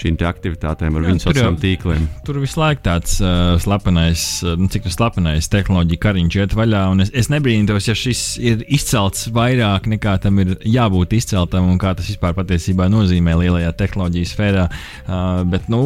šīm 0.00 0.18
aktivitātēm 0.26 0.98
ar 0.98 1.06
viņu 1.06 1.24
sociālajiem 1.24 1.58
tīkliem. 1.62 2.08
Tur 2.26 2.40
visu 2.42 2.60
laiku 2.60 2.84
tāds 2.86 3.18
uh, 3.22 3.54
slepenais, 3.62 4.24
nu, 4.58 4.68
cik 4.72 4.88
tas 4.88 4.98
slepenais 4.98 5.50
tehnoloģija 5.52 6.02
kariņš 6.02 6.38
iet 6.40 6.56
vaļā, 6.58 6.82
un 6.94 7.04
es, 7.04 7.12
es 7.14 7.30
nebrīnītos, 7.32 7.88
ja 7.90 7.96
šis 7.98 8.24
ir 8.42 8.66
izcelts 8.92 9.30
vairāk 9.32 9.86
nekā 9.88 10.18
tam 10.20 10.36
ir 10.42 10.50
jābūt 10.68 11.14
izceltam 11.16 11.70
un 11.72 11.78
kā 11.80 11.94
tas 11.96 12.10
vispār 12.10 12.34
patiesībā 12.36 12.90
nozīmē 12.92 13.32
lielajā 13.40 13.70
tehnoloģiju 13.78 14.28
sfērā. 14.28 14.66
Uh, 15.06 15.40
bet, 15.48 15.70
nu, 15.72 15.80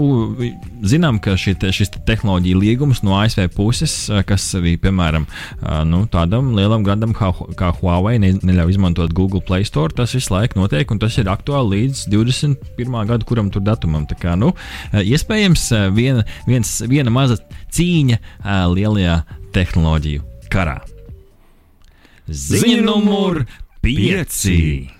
zinām, 0.82 1.20
ka 1.22 1.36
šie, 1.38 1.54
šis 1.54 1.92
te 1.94 2.02
tehnoloģija 2.08 2.58
līgums 2.58 3.04
no 3.06 3.14
ASV 3.20 3.46
puses, 3.54 3.94
uh, 4.10 4.24
kas 4.26 4.48
arī, 4.58 4.74
piemēram, 4.82 5.28
uh, 5.60 5.84
nu, 5.86 6.02
tādam 6.10 6.50
lielam 6.58 6.82
grandam 6.86 7.14
kā, 7.14 7.30
kā 7.58 7.70
Huawei 7.78 8.18
ne, 8.22 8.32
neļauj 8.42 8.74
izmantot 8.74 9.14
Google 9.14 9.44
Play 9.46 9.68
Store, 9.68 9.94
tas 9.94 10.16
visu 10.16 10.34
laiku 10.34 10.58
notiek 10.58 10.90
un 10.90 11.02
tas 11.02 11.14
ir 11.22 11.30
aktuāli 11.30 11.84
līdz 11.84 12.08
21. 12.10 12.98
gada 13.12 13.28
kuram 13.28 13.54
tur 13.54 13.62
datumam. 13.62 14.08
Tā 14.10 14.18
kā, 14.18 14.34
nu, 14.34 14.50
uh, 14.50 14.98
iespējams, 14.98 15.68
uh, 15.76 15.86
viena, 15.94 16.26
viens, 16.50 16.80
viena 16.90 17.14
maza 17.14 17.38
cīņa 17.70 18.18
uh, 18.18 18.66
lielajā 18.74 19.20
tehnoloģiju 19.54 20.26
karā. 20.50 20.80
Ziņa 22.26 22.82
numur 22.82 23.44
5. 23.86 24.95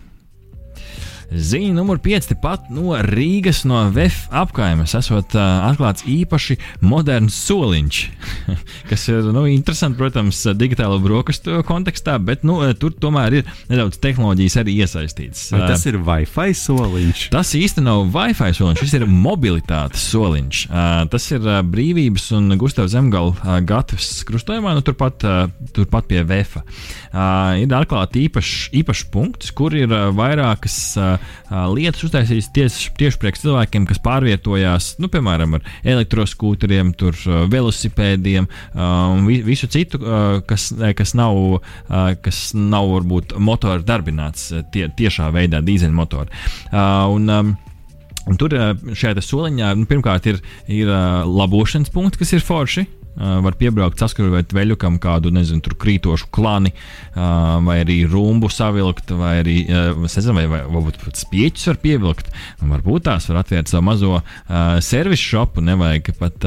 Ziņa 1.37 1.75
numur 1.77 1.99
5. 2.01 2.31
Tepat 2.31 2.70
no 2.72 2.96
Rīgas, 3.05 3.62
no 3.68 3.83
VF 3.92 4.27
apkaimes, 4.35 4.94
esot 4.96 5.35
uh, 5.37 5.66
atklāts 5.68 6.07
īpaši 6.09 6.57
moderns 6.81 7.37
soliņš, 7.46 7.99
kas 8.90 9.07
ir 9.12 9.29
nu, 9.35 9.44
interesants, 9.51 9.99
protams, 9.99 10.40
digitālo 10.57 10.96
brokastu 11.03 11.61
kontekstā, 11.68 12.16
bet 12.22 12.44
nu, 12.46 12.59
tur 12.81 12.94
tomēr 12.96 13.40
ir 13.40 13.51
nedaudz 13.70 14.01
tehnoloģijas 14.03 14.59
arī 14.62 14.79
iesaistītas. 14.85 15.44
Vai 15.53 15.62
tas 15.68 15.85
ir 15.88 15.99
Wi-Fi 16.07 16.57
soliņš? 16.57 17.27
Tas 17.35 17.53
īsti 17.59 17.85
nav 17.85 18.07
Wi-Fi 18.14 18.57
soliņš, 18.57 18.83
šis 18.83 18.96
ir 19.01 19.07
mobilitātes 19.11 20.09
soliņš. 20.14 20.62
Uh, 20.70 21.05
tas 21.12 21.29
ir 21.35 21.44
uh, 21.44 21.61
brīvības 21.66 22.31
un 22.38 22.57
Gustavs 22.61 22.94
Zemgala 22.96 23.35
uh, 23.37 23.59
gatavs 23.66 24.22
krustojumā, 24.29 24.77
nu, 24.79 24.85
turpat, 24.87 25.27
uh, 25.29 25.68
turpat 25.77 26.09
pie 26.09 26.25
VF. 26.27 26.62
Uh, 27.12 27.61
ir 27.61 27.77
atklāts 27.77 28.16
īpašs 28.25 28.70
īpaš 28.81 29.07
punkts, 29.12 29.53
kur 29.57 29.75
ir 29.77 29.90
uh, 29.92 30.09
vairākas 30.16 30.79
uh, 31.01 31.25
lietas 31.74 32.04
uztaisītas 32.06 32.50
tieši, 32.54 32.92
tieši 32.98 33.20
priekš 33.22 33.44
cilvēkiem, 33.44 33.86
kas 33.88 34.02
pārvietojās, 34.04 34.88
nu, 35.02 35.10
piemēram, 35.12 35.58
ar 35.58 35.70
elektroskūteriem, 35.96 36.94
tur, 36.98 37.18
velosipēdiem 37.52 38.48
un 38.76 39.28
visu 39.46 39.68
citu, 39.72 40.00
kas, 40.48 40.68
kas, 40.98 41.14
nav, 41.18 41.60
kas 42.24 42.42
nav 42.56 42.90
varbūt 42.94 43.36
motora 43.38 43.82
darbināts 43.86 44.50
tie, 44.74 44.88
tiešā 44.96 45.30
veidā, 45.34 45.62
dīzeļmotori. 45.66 46.44
Un, 46.72 47.56
Un 48.26 48.34
tur 48.34 48.50
šajā 48.50 49.22
soliņā 49.22 49.68
nu, 49.78 49.86
pirmkārt 49.86 50.24
ir, 50.26 50.40
ir 50.66 50.88
labošanas 50.90 51.92
punkts, 51.94 52.18
kas 52.18 52.32
ir 52.34 52.42
forši. 52.42 52.82
Uh, 53.16 53.38
var 53.40 53.55
piebraukt, 53.57 53.96
saskrūvēt 53.96 54.50
veļukam 54.52 54.98
kādu, 55.00 55.31
nezinu, 55.33 55.62
tur 55.64 55.72
krītošu 55.81 56.26
klani, 56.37 56.68
uh, 56.74 57.57
vai 57.64 57.79
arī 57.81 58.02
rumbu 58.05 58.50
savilkt, 58.52 59.09
vai 59.16 59.38
arī, 59.40 59.55
uh, 59.70 60.02
nezinu, 60.05 60.35
vai, 60.37 60.42
vai 60.50 60.59
varbūt 60.68 60.98
pat 61.00 61.20
spieķus 61.22 61.70
var 61.70 61.79
pievilkt. 61.81 62.29
Varbūt 62.61 63.07
tās 63.07 63.29
var 63.31 63.38
atvērt 63.40 63.72
savu 63.72 63.87
mazo 63.87 64.18
servisu 64.85 65.31
šopu, 65.31 65.62
nevajag 65.64 66.11
pat 66.18 66.44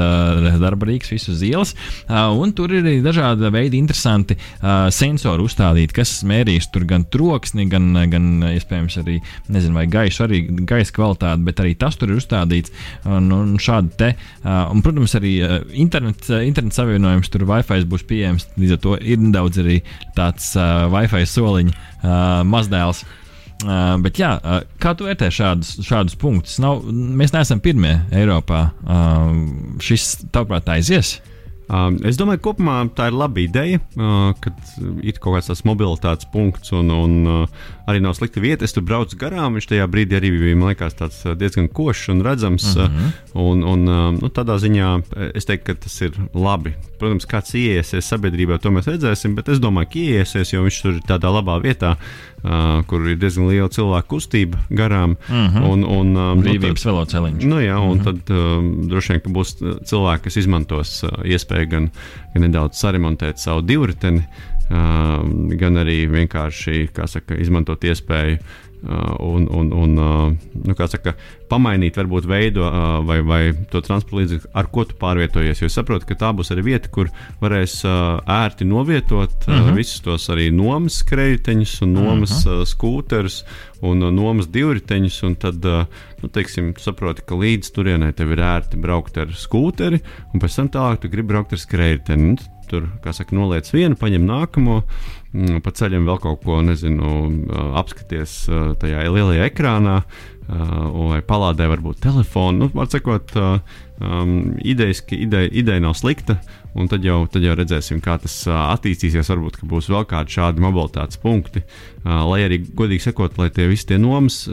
darba 0.62 0.89
rīks 0.89 1.10
visu. 1.13 1.34
Uh, 1.34 2.38
un 2.38 2.53
tur 2.53 2.75
ir 2.75 2.84
arī 2.84 2.99
dažādi 3.01 3.49
veidi 3.53 3.79
interesanti 3.79 4.38
sensori 4.93 5.45
uzstādīti, 5.45 5.95
kas 5.97 6.19
mērīs 6.27 6.69
tur 6.73 6.86
gan 6.89 7.08
troksni, 7.10 7.65
gan, 7.71 7.89
gan 8.12 8.29
iespējams 8.51 8.99
arī, 9.01 9.17
nezinu, 9.49 9.77
vai 9.79 9.88
gaisu, 9.89 10.25
arī 10.27 10.43
gaisa 10.69 10.93
kvalitāti, 10.93 11.47
bet 11.49 11.63
arī 11.63 11.73
tas 11.82 11.97
tur 11.97 12.13
ir 12.13 12.21
uzstādīts. 12.21 12.73
Un, 13.10 13.32
un 13.34 13.58
šādi 13.62 13.95
te, 13.97 14.13
un, 14.45 14.86
protams, 14.86 15.17
arī 15.17 15.36
internets. 15.73 16.29
Uh, 16.29 16.59
interneta 16.60 16.82
savienojums, 16.82 17.30
tur 17.32 17.45
Wi-Fi 17.50 17.86
būs 17.89 18.04
pieejams. 18.10 18.48
Līdz 18.60 18.76
ar 18.76 18.82
to 18.84 18.98
ir 19.00 19.22
nedaudz 19.22 19.62
arī 19.62 19.80
tāds 20.17 20.52
uh, 20.58 20.88
Wi-Fi 20.91 21.26
soliņa 21.30 21.74
uh, 21.74 22.12
mazdēls. 22.48 23.04
Uh, 23.60 23.98
bet, 24.04 24.19
jā, 24.19 24.38
uh, 24.39 24.62
kā 24.80 24.93
tu 24.95 25.08
vērtē 25.08 25.28
šādus, 25.36 25.74
šādus 25.84 26.15
punktus? 26.19 26.60
Nav, 26.63 26.86
mēs 26.88 27.34
neesam 27.36 27.60
pirmie 27.63 27.98
Eiropā. 28.15 28.69
Uh, 28.84 29.34
šis, 29.84 30.22
tavuprāt, 30.32 30.69
aizies? 30.72 31.17
Um, 31.69 31.99
es 32.10 32.17
domāju, 32.17 32.39
ka 32.41 32.47
kopumā 32.47 32.75
tā 32.97 33.12
ir 33.12 33.17
laba 33.17 33.41
ideja, 33.43 33.77
uh, 33.93 34.32
kad 34.41 34.58
ir 35.05 35.19
kaut 35.21 35.36
kāds 35.36 35.51
tāds 35.51 35.62
mobilitātes 35.67 36.25
punkts 36.34 36.73
un, 36.73 36.89
un 36.89 37.13
uh, 37.29 37.67
arī 37.89 38.01
nav 38.01 38.15
slikta 38.17 38.41
vieta. 38.41 38.65
Es 38.65 38.73
tur 38.73 38.86
braucu 38.88 39.19
garām, 39.21 39.53
viņš 39.58 39.67
tajā 39.69 39.86
brīdī 39.91 40.17
arī 40.17 40.32
bija 40.34 40.58
liekas, 40.58 40.97
uh, 40.97 41.36
diezgan 41.38 41.69
košs 41.69 42.10
un 42.15 42.23
redzams. 42.25 42.71
Uh 42.73 42.88
-huh. 42.89 43.12
un, 43.34 43.63
un, 43.63 43.88
uh, 43.88 44.10
nu, 44.17 44.32
tādā 44.34 44.58
ziņā 44.58 44.89
es 45.36 45.45
teiktu, 45.45 45.65
ka 45.65 45.73
tas 45.86 46.01
ir 46.01 46.17
labi. 46.34 46.73
Protams, 46.97 47.29
kāds 47.29 47.53
ieiesies 47.53 48.10
sabiedrībā, 48.10 48.58
to 48.60 48.71
mēs 48.71 48.89
redzēsim, 48.89 49.36
bet 49.36 49.49
es 49.49 49.60
domāju, 49.60 49.93
ka 49.93 49.99
ieiesies, 49.99 50.53
jo 50.53 50.63
viņš 50.63 50.82
tur 50.82 50.93
ir 50.93 51.01
tādā 51.05 51.29
labā 51.29 51.62
vietā 51.62 51.97
uh, 52.43 52.82
kur 52.89 53.08
ir 53.10 53.17
diezgan 53.19 53.49
liela 53.49 53.69
cilvēku 53.73 54.15
kustība 54.15 54.62
garām. 54.69 55.15
Uh 55.30 55.36
mhm. 55.36 55.58
-huh. 55.58 55.71
un, 55.71 55.84
un, 55.84 56.15
um, 56.17 56.43
Brīvības 56.43 56.86
nu, 56.86 56.91
veloceliņš. 56.91 57.45
Nu, 57.45 57.60
jā, 57.63 57.78
un 57.78 57.89
uh 57.89 57.95
mhm. 57.95 58.08
-huh. 58.08 58.21
tad 58.25 58.38
um, 58.38 58.88
droši 58.89 59.13
vien 59.13 59.34
būs 59.34 59.56
cilvēki, 59.86 60.23
kas 60.23 60.38
izmantos 60.38 61.04
uh, 61.04 61.10
iespēju 61.25 61.69
gan, 61.69 61.89
gan 62.34 62.43
nedaudz 62.43 62.78
saremontēt 62.78 63.38
savu 63.39 63.62
divriteni, 63.62 64.23
uh, 64.69 65.23
gan 65.60 65.78
arī 65.78 66.08
vienkārši 66.10 66.89
saka, 67.06 67.36
izmantot 67.36 67.84
iespēju 67.84 68.38
un, 68.81 69.47
un, 69.51 69.71
un 69.75 69.97
uh, 69.97 70.31
nu, 70.63 70.75
saka, 70.87 71.13
pamainīt, 71.51 71.97
varbūt 71.99 72.27
veidu 72.29 72.63
uh, 72.63 72.99
vai, 73.03 73.19
vai 73.27 73.41
to 73.71 73.81
transporta 73.83 74.21
līdzekli, 74.21 74.51
ar 74.55 74.69
ko 74.71 74.85
tu 74.87 74.95
pārvietojies. 75.01 75.59
Jo 75.59 75.67
es 75.67 75.75
saprotu, 75.75 76.07
ka 76.07 76.15
tā 76.19 76.29
būs 76.35 76.53
arī 76.55 76.63
vieta, 76.69 76.91
kur 76.93 77.09
varēs 77.41 77.81
ērti 77.83 78.67
novietot 78.69 79.47
uh 79.47 79.55
-huh. 79.55 79.73
visus 79.75 79.99
tos 80.05 80.29
arī 80.31 80.47
nomas 80.55 81.01
krediteņus 81.03 81.81
un 81.81 81.93
nomas 81.93 82.45
uh 82.45 82.53
-huh. 82.53 82.65
skūterus 82.65 83.43
un 83.81 83.99
nomas 84.15 84.47
divriteņus. 84.47 85.23
Un 85.23 85.35
tad, 85.35 85.65
nu, 86.21 86.29
teiksim, 86.31 86.73
saproti, 86.77 87.21
ka 87.27 87.35
līdz 87.35 87.71
turienei 87.71 88.13
tev 88.13 88.31
ir 88.31 88.39
ērti 88.39 88.77
braukt 88.77 89.17
ar 89.17 89.27
skūteri, 89.27 89.99
un 90.33 90.39
pēc 90.39 90.55
tam 90.55 90.69
tālāk 90.69 91.01
tu 91.01 91.09
gribi 91.09 91.27
braukt 91.27 91.53
ar 91.53 91.59
skrējēju. 91.59 92.17
Nu, 92.17 92.35
tur, 92.69 92.87
kā 93.03 93.13
saka, 93.15 93.35
noliec 93.35 93.69
vienu, 93.73 93.97
paņem 93.99 94.25
nākamo. 94.29 94.83
Mm, 95.29 95.59
pa 95.61 95.73
ceļam 95.77 96.07
vēl 96.09 96.19
kaut 96.23 96.41
ko, 96.41 96.59
nezinu, 96.65 97.13
apskaties 97.77 98.41
tajā 98.81 99.03
lielajā 99.13 99.49
ekrānā, 99.51 99.99
vai 100.49 101.19
palādē 101.21 101.67
varbūt 101.69 101.99
telefonu. 102.01 102.63
Nu, 102.63 102.69
var 102.73 102.89
sakot, 102.89 103.35
um, 103.37 104.31
idejas, 104.65 105.03
ideja, 105.13 105.51
ideja 105.53 105.83
nav 105.85 105.93
slikta, 105.99 106.39
un 106.73 106.89
tad 106.89 107.05
jau, 107.05 107.19
tad 107.29 107.45
jau 107.45 107.53
redzēsim, 107.59 108.01
kā 108.01 108.17
tas 108.23 108.41
attīstīsies. 108.49 109.29
Varbūt 109.29 109.61
būs 109.69 109.91
vēl 109.93 110.09
kādi 110.09 110.39
šādi 110.39 110.65
mobilitātes 110.65 111.21
punkti, 111.21 111.61
uh, 111.61 111.98
lai 112.05 112.43
arī, 112.45 112.62
godīgi 112.63 113.09
sakot, 113.09 113.35
lai 113.41 113.49
tie 113.53 113.67
visi 113.69 113.89
tie 113.89 113.97
nomas, 114.01 114.43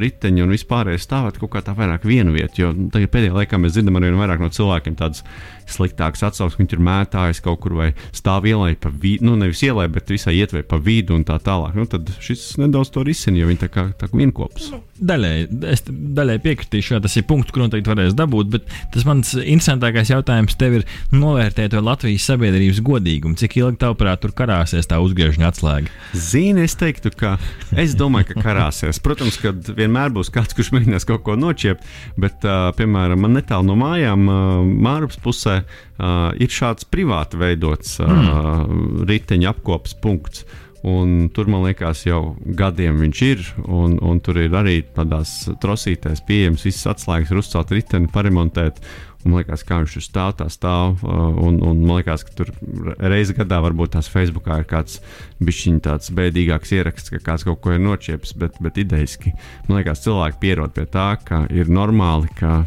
riteņi 0.00 0.44
un 0.44 0.54
vispārējais 0.54 1.08
stāvētu 1.08 1.42
kaut 1.42 1.54
kā 1.56 1.64
tā 1.66 1.74
vairāk 1.76 2.06
vienu 2.06 2.34
vietu. 2.36 2.62
Jo 2.62 2.72
tagad 2.94 3.10
pēdējā 3.14 3.34
laikā 3.40 3.60
mēs 3.60 3.74
dzirdam 3.74 3.98
arī 3.98 4.12
vairāk 4.14 4.42
no 4.44 4.50
cilvēkiem 4.54 4.96
tādas 5.00 5.24
sliktāks 5.64 6.20
atsauksmes, 6.26 6.60
viņš 6.60 6.74
ir 6.76 6.82
mētājis 6.84 7.40
kaut 7.44 7.62
kur 7.64 7.72
vai 7.78 7.86
stāv 8.12 8.44
ielai 8.50 8.74
pa 8.76 8.90
vidu, 8.92 9.24
nu 9.30 9.38
nevis 9.40 9.62
ielai, 9.64 9.86
bet 9.92 10.12
visai 10.12 10.36
ietver 10.36 10.66
pa 10.68 10.76
vidu 10.76 11.16
un 11.16 11.24
tā 11.24 11.38
tālāk. 11.40 11.72
Nu, 11.78 11.86
tad 11.88 12.10
šis 12.20 12.58
nedaudz 12.60 12.92
to 12.92 13.04
risina, 13.06 13.40
jo 13.40 13.48
viņi 13.48 13.62
tā 13.62 13.70
kā, 13.72 13.86
tā 13.96 14.10
kā 14.10 14.20
vienkops. 14.20 14.70
Daļai, 15.00 15.32
es 15.72 15.82
daļai 15.88 16.36
piekritīšu, 16.44 16.94
ka 16.94 17.06
tas 17.06 17.16
ir 17.16 17.24
punkts, 17.26 17.50
kur 17.54 17.64
noteikti 17.64 17.90
varēs 17.90 18.14
dabūt, 18.18 18.50
bet 18.52 18.68
tas 18.94 19.08
mans 19.08 19.32
interesantākais 19.40 20.12
jautājums 20.12 20.58
tev 20.60 20.78
ir 20.78 20.86
novērtēt 21.16 21.72
to 21.72 21.80
Latvijas 21.82 22.28
sabiedrības 22.28 22.82
godīgumu. 22.84 23.40
Cik 23.40 23.56
ilgi 23.62 23.80
tavuprāt 23.82 24.20
tur 24.22 24.36
karāsies 24.36 24.86
tā 24.90 25.00
uzgriežņa 25.02 25.48
atslēga? 25.48 25.90
Zini, 26.12 26.68
es 26.68 26.76
teiktu, 26.84 27.12
ka 27.16 27.34
es 27.80 27.96
domāju, 27.98 28.32
ka 28.32 28.44
karāsies. 28.48 29.00
Protams, 29.04 29.38
ka 29.40 29.54
vienmēr 29.54 30.12
būs 30.14 30.32
kāds, 30.34 30.56
kurš 30.56 30.72
mēģinās 30.76 31.08
kaut 31.08 31.24
ko 31.26 31.38
noķiept, 31.40 31.86
bet, 32.20 32.44
uh, 32.44 32.68
piemēram, 32.78 33.24
man 33.24 33.38
netālu 33.38 33.70
no 33.70 33.78
mājām, 33.80 34.28
uh, 34.28 34.74
Mārupas 34.86 35.20
pusē, 35.24 35.62
uh, 35.64 36.28
ir 36.36 36.52
šāds 36.52 36.88
privāti 36.90 37.40
veidots 37.40 37.96
uh, 38.02 38.10
mm. 38.10 39.08
riteņa 39.08 39.54
apkopes 39.54 39.96
punkts. 40.04 40.44
Un 40.84 41.30
tur, 41.32 41.48
man 41.48 41.62
liekas, 41.64 42.02
jau 42.04 42.34
gadiem 42.44 42.98
viņš 43.00 43.20
ir. 43.24 43.44
Un, 43.64 43.96
un 44.04 44.18
tur 44.20 44.36
ir 44.42 44.52
arī 44.52 44.82
tādās 44.84 45.46
trosītēs 45.62 46.20
pieejams 46.28 46.66
visas 46.66 46.90
atslēgas, 46.92 47.32
ir 47.32 47.40
uzcelt 47.40 47.72
riteni, 47.72 48.10
paremontēt. 48.12 48.82
Man 49.24 49.40
liekas, 49.40 49.62
kā 49.64 49.78
viņš 49.80 49.94
tur 49.96 50.04
stāv, 50.04 50.32
tā 50.38 50.46
stāv. 50.52 51.04
Un, 51.04 51.56
un 51.64 51.80
man 51.80 52.00
liekas, 52.00 52.26
ka 52.28 52.34
tur 52.36 52.50
reizes 53.00 53.36
gadā 53.36 53.60
varbūt 53.64 53.94
tās 53.96 54.10
Facebookā 54.12 54.60
ir 54.60 54.68
kāds 54.68 54.98
bišķiņš 55.44 55.80
tāds 55.86 56.12
bēdīgāks 56.16 56.74
ieraksts, 56.76 57.12
ka 57.14 57.22
kāds 57.30 57.46
kaut 57.48 57.62
ko 57.64 57.72
ir 57.72 57.80
nočiepis, 57.84 58.34
bet, 58.40 58.60
bet 58.64 58.82
idejiski 58.84 59.32
man 59.68 59.80
liekas, 59.80 60.04
cilvēki 60.04 60.40
pierod 60.42 60.76
pie 60.76 60.84
tā, 60.92 61.14
ka 61.24 61.44
ir 61.48 61.72
normāli, 61.72 62.28
ka 62.36 62.64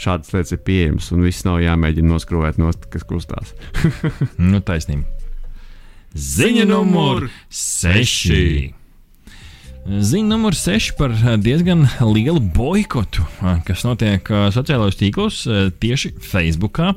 šādas 0.00 0.34
lietas 0.34 0.56
ir 0.56 0.64
pieejamas 0.66 1.12
un 1.14 1.24
viss 1.28 1.46
nav 1.46 1.60
jāmēģina 1.62 2.14
noskrūvēt 2.14 2.58
no 2.60 2.72
tā, 2.74 2.90
kas 2.96 3.06
kustās. 3.06 3.54
nu, 4.50 4.62
taisnība. 4.64 5.06
Ziņa 6.10 6.66
numur 6.66 7.28
6. 7.54 8.79
Ziņa 9.80 10.28
numur 10.28 10.52
6 10.52 10.92
par 10.98 11.14
diezgan 11.40 11.86
lielu 12.04 12.40
boikotu, 12.52 13.24
kas 13.64 13.80
notiek 13.86 14.26
sociālajos 14.52 14.98
tīklos, 15.00 15.38
tieši 15.80 16.12
Facebookā. 16.20 16.90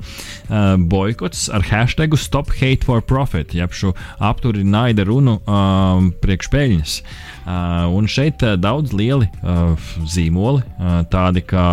Boikots 0.92 1.46
ar 1.56 1.64
hashtagu 1.64 2.20
Stop 2.20 2.52
Hate 2.60 2.84
for 2.84 3.00
Profit, 3.00 3.56
jeb 3.56 3.72
šo 3.72 3.94
apturi 4.20 4.66
naida 4.68 5.06
runu 5.08 5.38
priekšpeļņas. 6.24 6.98
Un 7.94 8.08
šeit 8.12 8.44
daudz 8.60 8.92
lieli 8.96 9.30
zīmoli, 10.04 10.64
tādi 11.12 11.44
kā 11.48 11.66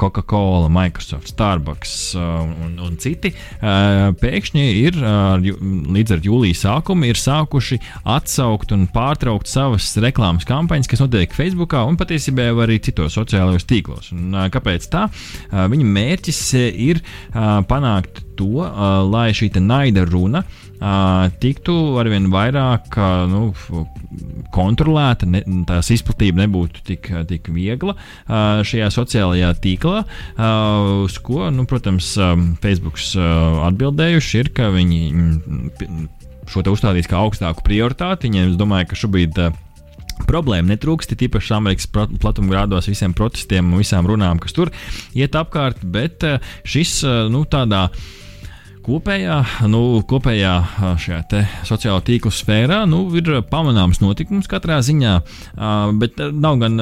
Coca-Cola, 0.00 0.72
Microsoft, 0.72 1.28
Starbucks 1.32 1.94
un, 2.16 2.80
un 2.80 2.96
citi, 3.00 3.34
pēkšņi 3.60 4.66
ir 4.80 4.96
līdz 4.96 6.16
ar 6.16 6.24
jūlijas 6.24 6.64
sākumu 6.64 7.12
sākuši 7.12 7.80
atsaukt 8.08 8.72
un 8.72 8.88
pārtraukt 8.92 9.50
savas 9.50 9.92
reklāmas 10.00 10.21
reklāmas 10.22 10.46
kampaņas, 10.46 10.86
kas 10.86 11.00
notiek 11.02 11.32
Facebook 11.34 11.72
un 11.82 11.96
patiesībā 11.98 12.52
arī 12.62 12.78
citos 12.78 13.16
sociālajos 13.16 13.66
tīklos. 13.66 14.12
Un, 14.14 14.36
kāpēc 14.54 14.86
tā? 14.92 15.08
Viņa 15.50 15.86
mērķis 15.96 16.42
ir 16.62 17.00
panākt 17.66 18.22
to, 18.38 18.62
lai 19.10 19.32
šī 19.34 19.50
naida 19.58 20.04
runa 20.06 20.44
tiktu 21.42 21.74
arvien 21.98 22.28
vairāk 22.30 22.94
nu, 23.30 23.50
kontrolēta, 24.54 25.26
ne, 25.26 25.42
tās 25.66 25.90
izplatība 25.90 26.44
nebūtu 26.44 26.86
tik, 26.86 27.10
tik 27.26 27.50
viegla 27.50 27.96
šajā 28.62 28.92
sociālajā 28.94 29.52
tīklā, 29.62 30.04
uz 31.02 31.18
ko, 31.18 31.50
nu, 31.50 31.66
protams, 31.66 32.14
Facebook 32.62 33.02
atbildējuši 33.66 34.42
ir, 34.44 34.54
ka 34.54 34.70
viņi 34.74 35.02
šo 36.52 36.62
te 36.62 36.72
uzstādīs 36.74 37.10
kā 37.10 37.18
augstāku 37.22 37.62
prioritāti. 37.66 38.30
Viņiem, 38.30 38.52
es 38.52 38.58
domāju, 38.60 38.90
ka 38.90 38.98
šobrīd 38.98 39.38
Problēma 40.28 40.72
netrūkst, 40.72 41.14
tīpaši 41.18 41.54
Amerikas 41.56 41.88
platumgrādos, 41.92 42.88
visiem 42.90 43.14
protestiem 43.16 43.72
un 43.72 43.82
visām 43.82 44.08
runām, 44.08 44.40
kas 44.42 44.54
tur 44.56 44.72
iet 45.18 45.36
apkārt, 45.38 45.82
bet 45.82 46.26
eh, 46.26 46.52
šis 46.68 46.98
eh, 47.04 47.16
nu, 47.32 47.44
tādā 47.50 47.88
kopējā, 48.86 49.38
nu, 49.70 49.82
kopējā 50.08 50.52
eh, 50.62 50.92
šajā 51.04 51.42
sociālā 51.68 52.04
tīkla 52.06 52.34
sfērā 52.34 52.82
nu, 52.90 53.04
ir 53.18 53.42
pamanāms 53.50 54.02
notikums 54.02 54.50
katrā 54.50 54.80
ziņā, 54.84 55.16
bet 56.00 56.22
nav 56.32 56.60
gan, 56.62 56.78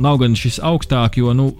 nav 0.00 0.22
gan 0.22 0.38
šis 0.38 0.62
augstāk, 0.72 1.20
jo. 1.22 1.34
Nu, 1.36 1.52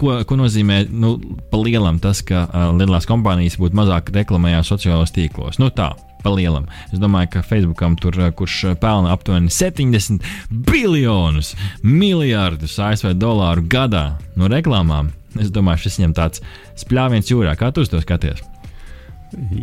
Ko, 0.00 0.14
ko 0.24 0.36
nozīmē 0.40 0.86
nu, 0.88 1.10
pa 1.52 1.58
lielam 1.60 1.98
tas, 2.00 2.22
ka 2.24 2.46
uh, 2.46 2.70
lielās 2.72 3.04
kompānijas 3.04 3.58
būtu 3.60 3.76
mazāk 3.76 4.08
reklamējās 4.16 4.70
sociālajos 4.72 5.12
tīklos? 5.12 5.58
Nu, 5.60 5.68
tā, 5.76 5.90
pa 6.24 6.32
lielam. 6.34 6.68
Es 6.92 7.02
domāju, 7.02 7.34
ka 7.36 7.44
Facebookam 7.46 7.98
tur, 8.00 8.16
eh, 8.20 8.32
kurš 8.32 8.56
eh, 8.70 8.78
pelna 8.80 9.12
aptuveni 9.14 9.52
70 9.52 10.24
biljonus, 10.50 11.54
miljardus 11.82 12.78
ASV 12.80 13.14
dolāru 13.20 13.66
gadā 13.68 14.06
no 14.40 14.48
reklāmām, 14.50 15.12
es 15.40 15.52
domāju, 15.54 15.84
šis 15.84 16.00
viņam 16.00 16.16
tāds 16.16 16.44
spļāviens 16.80 17.30
jūrā. 17.30 17.56
Kā 17.60 17.72
tu 17.74 17.84
to 17.84 18.00
skaties? 18.02 18.42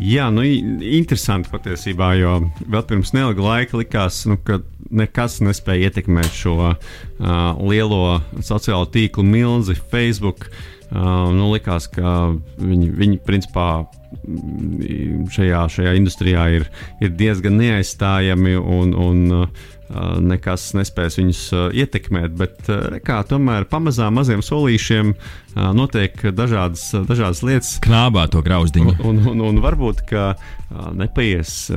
Jā, 0.04 0.26
nu, 0.36 0.43
interesanti 0.43 1.47
patiesībā, 1.47 2.10
jo 2.19 2.34
vēl 2.67 2.84
pirms 2.89 3.13
neilga 3.15 3.45
laika 3.45 3.80
likās, 3.80 4.26
nu, 4.28 4.36
ka 4.36 4.60
nekas 4.91 5.38
nespēja 5.39 5.88
ietekmēt 5.88 6.28
šo 6.36 6.56
uh, 6.60 6.76
lielo 7.63 8.19
sociālo 8.43 8.89
tīklu 8.91 9.24
milzi, 9.24 9.78
Facebook. 9.93 10.50
Uh, 10.50 10.81
nu, 10.91 11.51
likās, 11.54 11.88
ka 11.91 12.32
viņi, 12.60 12.89
viņi 12.99 13.19
principā 13.23 13.67
šajā, 15.32 15.62
šajā 15.71 15.93
industrijā 15.95 16.47
ir, 16.58 16.65
ir 17.04 17.13
diezgan 17.15 17.56
neaizstājami 17.62 18.58
un, 18.60 18.91
un 18.99 19.21
uh, 19.38 19.69
nekas 20.19 20.71
nespēs 20.77 21.19
viņus 21.21 21.43
uh, 21.56 21.63
ietekmēt. 21.71 22.36
Bet 22.39 22.67
uh, 22.67 22.99
kā, 23.06 23.21
tomēr 23.27 23.67
pamazām 23.71 24.19
maziem 24.19 24.43
solīšiem 24.43 25.15
notiek 25.56 26.16
dažādas, 26.36 26.90
dažādas 27.08 27.44
lietas. 27.46 27.76
Knābā 27.84 28.28
to 28.32 28.44
grauzdiņu. 28.46 28.98
Un, 29.08 29.22
un, 29.32 29.44
un, 29.50 29.62
varbūt, 29.64 30.04
ka 30.10 30.32
nepaies 30.96 31.72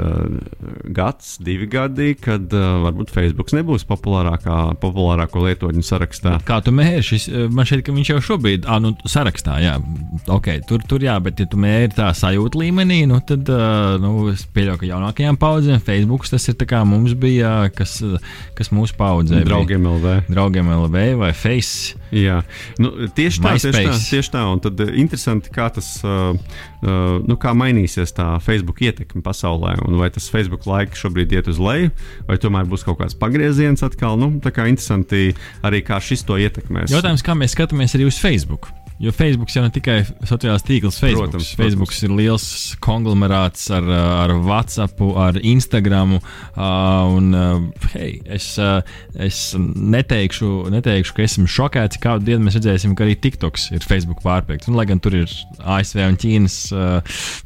gads, 0.95 1.35
divi 1.43 1.67
gadi, 1.71 2.13
kad 2.19 2.53
varbūt 2.55 3.11
Facebook 3.15 3.51
nebūs 3.57 3.87
populārākā, 3.89 4.59
populārāko 4.83 5.43
lietotņu 5.47 5.83
sarakstā. 5.87 6.37
Kā 6.47 6.61
tu 6.65 6.75
mērķi? 6.75 7.49
Man 7.55 7.67
šķiet, 7.69 7.85
ka 7.87 7.97
viņš 7.97 8.13
jau 8.15 8.21
šobrīd 8.31 8.69
ir 8.69 8.85
nu, 8.85 8.95
sarakstā. 9.11 9.59
Jā, 9.65 9.75
okay, 10.33 10.63
tur, 10.69 10.85
tur 10.89 11.03
jā, 11.05 11.17
bet 11.25 11.43
ja 11.43 11.49
tu 11.51 11.59
mērķi 11.61 11.99
tā 11.99 12.13
sajūta 12.17 12.61
līmenī, 12.63 13.03
nu, 13.11 13.19
tad 13.27 13.51
nu, 14.03 14.15
es 14.33 14.47
pieļauju, 14.55 14.83
ka 14.85 14.91
jaunākajām 14.93 15.41
paudzēm 15.41 15.83
Facebook 15.85 16.29
tas 16.31 16.47
ir 16.51 16.59
kā 16.69 16.85
mums 16.89 17.17
bija, 17.19 17.69
kas, 17.75 17.99
kas 18.57 18.73
mūsu 18.75 18.97
paudzē. 18.99 19.43
Draugiem 19.45 19.87
LV. 19.91 20.17
Draugiem 20.31 20.71
LV 20.79 21.05
vai 21.21 21.35
Face. 21.37 21.99
Jā, 22.15 22.37
nu, 22.79 22.93
tieši 23.17 23.43
tā, 23.43 23.55
tieši 23.59 23.73
tā, 23.89 23.95
tieši 23.99 24.33
tā. 24.35 24.45
Un 24.53 24.63
tad 24.63 24.79
interesanti, 24.87 25.51
kā 25.55 25.67
tas, 25.75 25.89
uh, 26.07 26.37
uh, 26.85 27.17
nu, 27.27 27.39
kā 27.41 27.55
mainīsies 27.59 28.15
tā 28.15 28.29
Facebook 28.45 28.85
ietekme 28.85 29.25
pasaulē, 29.25 29.75
un 29.87 29.99
vai 29.99 30.13
tas 30.15 30.31
Facebook 30.31 30.69
laika 30.71 30.99
šobrīd 30.99 31.35
iet 31.35 31.51
uz 31.51 31.59
leju, 31.63 31.91
vai 32.29 32.39
tomēr 32.39 32.71
būs 32.71 32.87
kaut 32.87 33.01
kāds 33.03 33.19
pagrieziens 33.19 33.83
atkal. 33.87 34.19
Nu, 34.21 34.31
tā 34.45 34.55
kā 34.55 34.69
interesanti 34.71 35.33
arī, 35.67 35.83
kā 35.87 35.99
šis 35.99 36.27
to 36.29 36.39
ietekmēs. 36.39 36.95
Jautājums, 36.95 37.27
kā 37.27 37.37
mēs 37.39 37.59
skatāmies 37.59 37.99
arī 37.99 38.09
uz 38.11 38.23
Facebook? 38.23 38.71
Jo 39.03 39.11
Facebook 39.11 39.51
jau 39.51 39.65
ne 39.65 39.73
tikai 39.75 39.97
sociālais 40.23 40.63
tīkls, 40.63 41.01
Facebook. 41.03 41.33
Protams, 41.33 41.49
Facebook 41.59 41.95
ir 42.07 42.13
liels 42.15 42.47
konglomerāts 42.85 43.67
ar, 43.75 43.89
ar 43.91 44.35
WhatsApp, 44.47 45.03
ar 45.19 45.39
Instagram. 45.43 46.21
Uh, 46.55 47.17
un, 47.17 47.33
uh, 47.35 47.89
hey, 47.97 48.21
es, 48.37 48.53
es 49.19 49.41
neteikšu, 49.59 50.53
neteikšu, 50.75 51.17
ka 51.17 51.27
esmu 51.27 51.51
šokēts, 51.51 51.99
kādu 52.03 52.31
dienu 52.31 52.47
mēs 52.47 52.61
redzēsim, 52.61 52.95
ka 52.95 53.07
arī 53.09 53.19
TikToks 53.19 53.73
ir 53.75 53.87
Facebook 53.87 54.23
pārpirkts. 54.23 54.71
Un, 54.71 54.79
lai 54.79 54.87
gan 54.91 55.03
tur 55.03 55.19
ir 55.25 55.37
ASV 55.59 56.05
un 56.07 56.21
Ķīnas 56.23 56.59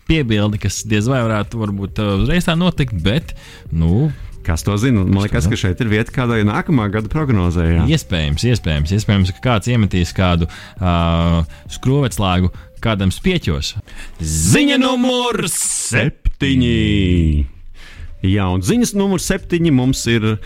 piebildi, 0.09 0.61
kas 0.61 0.83
diez 0.89 1.09
vai 1.09 1.25
varētu 1.25 1.65
varbūt, 1.65 2.05
uzreiz 2.27 2.49
tā 2.49 2.59
notikt, 2.61 2.97
bet 3.05 3.33
nu, 3.73 4.11
Kas 4.46 4.64
to 4.64 4.77
zina? 4.81 5.03
Man 5.05 5.24
liekas, 5.24 5.48
ka 5.51 5.59
šeit 5.59 5.81
ir 5.83 5.90
vieta 5.92 6.14
kādai 6.14 6.40
nākamā 6.48 6.88
gada 6.92 7.11
prognozē. 7.12 7.66
Jā. 7.74 7.85
Iespējams, 7.96 8.46
iespējams, 8.53 8.94
iespējams, 8.96 9.35
ka 9.37 9.44
kāds 9.44 9.68
iemetīs 9.72 10.14
kādu 10.16 10.48
uh, 10.48 11.42
skrovetslēgu 11.74 12.53
kādam 12.85 13.12
spieķos. 13.14 13.74
Ziņa 14.22 14.81
numur 14.81 15.44
septiņi! 15.53 16.74
Jā, 18.27 18.48
un 18.51 18.64
ziņas 18.66 18.96
numur 18.98 19.22
septiņi 19.22 19.70
mums 19.70 20.01
ir 20.11 20.24
uh, 20.27 20.38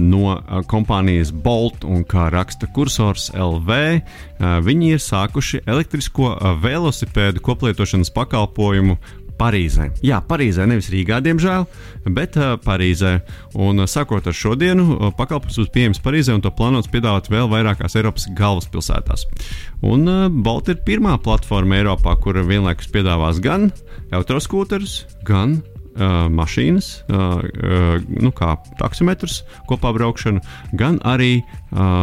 no 0.00 0.38
kompānijas 0.70 1.28
Bolt 1.36 1.84
un 1.84 2.00
kā 2.08 2.30
raksta 2.32 2.64
kursors 2.72 3.26
LV. 3.36 3.76
Uh, 4.40 4.54
viņi 4.64 4.94
ir 4.94 5.02
sākuši 5.04 5.60
elektrisko 5.68 6.32
velosipēdu 6.62 7.42
koplietošanas 7.44 8.08
pakalpojumu 8.16 8.96
Parīzē. 9.40 9.88
Jā, 10.04 10.18
Parīzē, 10.20 10.66
nevis 10.68 10.90
Rīgā, 10.92 11.22
diemžēl, 11.24 11.64
bet 12.12 12.36
uh, 12.36 12.58
Parīzē. 12.60 13.14
Un 13.56 13.80
uh, 13.80 13.88
sākot 13.88 14.28
ar 14.28 14.36
šodienu, 14.36 14.84
uh, 14.92 15.14
pakalpojums 15.16 15.62
būs 15.62 15.72
pieejams 15.72 16.02
Parīzē, 16.04 16.36
un 16.36 16.44
to 16.44 16.52
plānots 16.52 16.90
piedāvāt 16.92 17.30
vēl 17.32 17.48
vairākās 17.48 17.96
Eiropas 17.96 18.28
galvaspilsētās. 18.36 19.24
Un 19.86 20.04
uh, 20.04 20.28
Bolt 20.28 20.68
ir 20.68 20.82
pirmā 20.84 21.16
platforma 21.24 21.80
Eiropā, 21.80 22.18
kura 22.20 22.44
vienlaikus 22.44 22.92
piedāvās 22.92 23.40
gan 23.40 23.70
elektroskūterus, 24.12 24.98
gan 25.24 25.60
uh, 25.60 26.26
mašīnas, 26.28 26.90
uh, 27.08 27.40
uh, 27.40 28.10
nu, 28.20 28.34
kā 28.36 28.58
taksometrus, 28.80 29.40
kopā 29.70 29.94
braukšanu, 29.96 30.44
gan 30.76 31.00
arī 31.06 31.38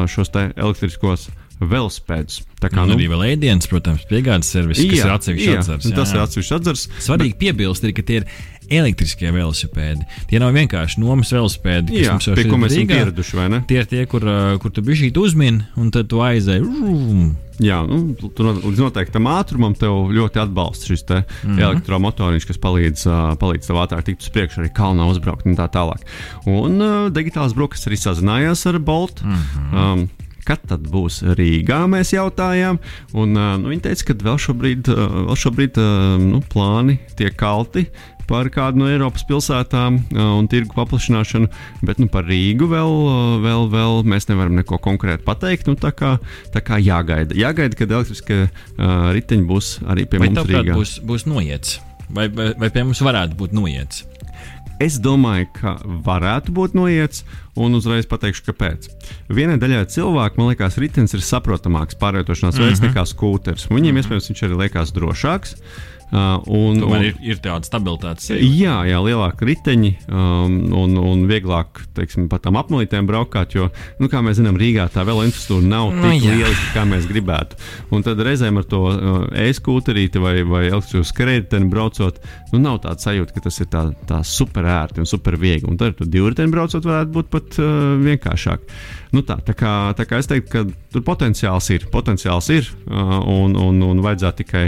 šos 0.08 0.32
elektriskos 0.32 1.28
velospēdus. 1.60 2.44
Tā 2.62 2.70
kā 2.74 2.86
nu, 2.86 2.98
arī 2.98 3.08
vēl 3.12 3.24
ēdienas, 3.32 3.70
protams, 3.70 4.06
piegādes 4.10 4.50
servis, 4.54 4.82
jā, 4.82 4.92
kas 4.92 5.06
ir 5.06 5.16
atsevišķs 5.16 5.58
atzars. 5.62 5.90
Jā. 5.90 5.96
Tas 5.98 6.14
ir 6.14 6.22
atsevišķs 6.26 6.56
atzars. 6.60 6.86
Svarīgi 7.06 7.36
bet... 7.36 7.42
piebilst, 7.44 7.86
ir, 7.86 7.96
ka 7.98 8.06
tie 8.06 8.22
ir 8.22 8.30
elektriskie 8.68 9.32
velosipēdi. 9.32 10.06
Tie 10.30 10.40
nav 10.44 10.54
vienkārši 10.58 11.02
nomas 11.02 11.32
velosipēdi, 11.34 11.94
kas 11.96 12.04
jā, 12.04 12.16
mums 12.16 12.28
jau 12.28 12.36
ir 12.36 12.88
pieraduši, 12.92 13.40
vai 13.40 13.50
ne? 13.54 13.64
Tie 13.70 13.80
ir 13.82 13.90
tie, 13.90 14.06
kur, 14.10 14.26
kur 14.62 14.74
tu 14.76 14.84
biji 14.86 15.14
uzmini, 15.22 15.66
un 15.80 15.92
tad 15.94 16.10
tu 16.12 16.22
aizēji. 16.24 16.66
Jā, 17.64 17.80
nu, 17.90 18.14
tu 18.14 18.46
līdz 18.46 18.84
noteiktam 18.84 19.30
ātrumam 19.32 19.74
tev 19.78 20.12
ļoti 20.14 20.42
atbalsta 20.44 20.92
šis 20.92 21.04
mm 21.08 21.24
-hmm. 21.24 21.62
elektromotoriņš, 21.66 22.46
kas 22.46 22.62
palīdz, 22.62 23.06
uh, 23.10 23.32
palīdz 23.42 23.68
tev 23.68 23.80
ātrāk 23.82 24.04
tikt 24.06 24.22
uz 24.22 24.30
priekšu, 24.30 24.62
arī 24.62 24.70
kalnā 24.70 25.08
uzbraukt 25.10 25.46
un 25.46 25.58
tā 25.58 25.66
tālāk. 25.66 26.06
Un 26.46 26.78
uh, 26.82 27.10
digitālās 27.10 27.56
brokas 27.58 27.88
arī 27.88 27.98
sazinājās 27.98 28.68
ar 28.70 28.80
Bolt. 28.80 29.24
Mm 29.24 29.34
-hmm. 29.34 29.94
um, 29.94 30.10
kad 30.48 30.64
tad 30.70 30.88
būs 30.92 31.22
Rīgā, 31.38 31.84
mēs 31.92 32.14
jautājām. 32.16 32.80
Un, 33.18 33.38
nu, 33.38 33.72
viņi 33.72 33.88
teica, 33.90 34.10
ka 34.10 34.20
vēl 34.28 34.38
šobrīd, 34.48 34.92
vēl 34.92 35.40
šobrīd 35.40 35.82
nu, 36.24 36.44
plāni 36.52 37.00
tiek 37.20 37.36
kalti 37.38 37.88
par 38.28 38.50
kādu 38.52 38.82
no 38.82 38.90
Eiropas 38.92 39.24
pilsētām 39.28 40.02
un 40.20 40.48
tirgu 40.52 40.76
paplašināšanu, 40.76 41.48
bet 41.88 42.02
nu, 42.02 42.10
par 42.12 42.28
Rīgu 42.28 42.68
vēl, 42.72 42.92
vēl, 43.44 43.68
vēl 43.72 44.04
mēs 44.12 44.28
nevaram 44.32 44.58
neko 44.60 44.82
konkrēti 44.84 45.24
pateikt. 45.28 45.70
Nu, 45.72 45.78
tā, 45.80 45.94
kā, 45.96 46.18
tā 46.54 46.64
kā 46.66 46.82
jāgaida. 46.84 47.38
Jāgaida, 47.40 47.80
kad 47.80 47.96
elektriskie 47.96 48.44
uh, 48.44 49.10
riteņi 49.16 49.48
būs 49.48 49.72
arī 49.88 50.08
pie 50.10 50.22
vai 50.22 50.32
mums 50.34 50.52
Rīgā. 50.52 50.76
Būs, 50.76 50.98
būs 51.08 51.28
noiets. 51.30 51.80
Vai, 52.12 52.28
vai, 52.32 52.52
vai 52.60 52.72
pie 52.72 52.86
mums 52.88 53.04
varētu 53.04 53.40
būt 53.40 53.56
noiets? 53.56 54.06
Es 54.84 55.00
domāju, 55.02 55.48
ka 55.58 55.72
varētu 56.06 56.54
būt 56.54 56.76
noiets, 56.78 57.24
un 57.58 57.74
uzreiz 57.74 58.06
pateikšu, 58.10 58.44
kāpēc. 58.46 58.88
Vienai 59.34 59.58
daļai 59.58 59.88
cilvēku, 59.90 60.38
man 60.38 60.52
liekas, 60.52 60.78
ritenis 60.78 61.16
ir 61.18 61.24
saprotamāks 61.26 61.98
pārvietošanās 61.98 62.60
veids 62.60 62.78
mm 62.78 62.86
-hmm. 62.86 62.94
nekā 62.94 63.06
skūters. 63.10 63.68
Viņiem, 63.72 63.82
mm 63.82 63.90
-hmm. 63.90 64.02
iespējams, 64.04 64.30
viņš 64.30 64.44
arī 64.46 64.60
liekas 64.62 64.94
drošāks. 64.94 65.56
Uh, 66.08 66.38
un, 66.48 66.78
Tomēr 66.80 67.02
un, 67.02 67.06
ir, 67.10 67.16
ir 67.34 67.40
tāda 67.44 67.68
stabilitāte. 67.68 68.38
Jā, 68.40 68.78
jā, 68.88 69.00
lielāka 69.04 69.44
riteņi 69.48 69.90
um, 70.08 70.54
un, 70.80 70.94
un 71.02 71.26
vieglāk 71.28 71.82
teiksim, 71.98 72.30
pa 72.32 72.40
tām 72.40 72.56
apmalītēm 72.62 73.10
braukāt. 73.10 73.58
Jo, 73.58 73.68
nu, 74.00 74.08
kā 74.12 74.22
mēs 74.24 74.38
zinām, 74.40 74.56
Rīgā 74.56 74.86
tā 74.94 75.04
vēl 75.08 75.26
infrastruktūra 75.26 75.68
nav 75.68 75.92
Nu, 75.92 76.06
tik 76.08 76.24
liela, 76.30 76.54
kā 76.72 76.86
mēs 76.88 77.10
gribētu. 77.10 77.60
Un 77.92 78.06
tad 78.08 78.24
reizēm 78.24 78.62
ar 78.62 78.68
to 78.72 78.82
uh, 78.88 79.18
e-skūterīti 79.36 80.22
vai, 80.24 80.36
vai 80.48 80.64
elektrisko 80.70 81.04
skrējēju 81.12 81.68
braucot, 81.74 82.22
nu, 82.54 82.62
nav 82.64 82.80
tāda 82.86 83.04
sajūta, 83.04 83.36
ka 83.36 83.44
tas 83.50 83.60
ir 83.64 83.70
tā, 83.76 83.84
tā 84.08 84.22
super 84.28 84.70
ērti 84.78 85.04
un 85.04 85.12
super 85.12 85.36
viegli. 85.36 85.68
Un 85.68 85.76
tad 85.76 85.92
ar 85.92 85.98
to 86.00 86.08
divriteni 86.08 86.56
braucot 86.56 86.88
varētu 86.88 87.18
būt 87.20 87.34
pat 87.36 87.60
uh, 87.60 87.98
vienkāršāk. 88.06 88.64
Nu 89.16 89.24
tā, 89.28 89.38
tā, 89.44 89.56
kā, 89.58 89.74
tā 89.98 90.08
kā 90.08 90.20
es 90.20 90.28
teiktu, 90.28 90.52
ka 90.52 90.64
tur 90.94 91.04
potenciāls 91.08 91.70
ir, 91.76 91.88
potenciāls 91.92 92.50
ir 92.54 92.68
uh, 92.88 93.20
un, 93.24 93.56
un, 93.56 93.80
un 93.88 94.02
vajadzētu 94.04 94.44
tikai, 94.44 94.66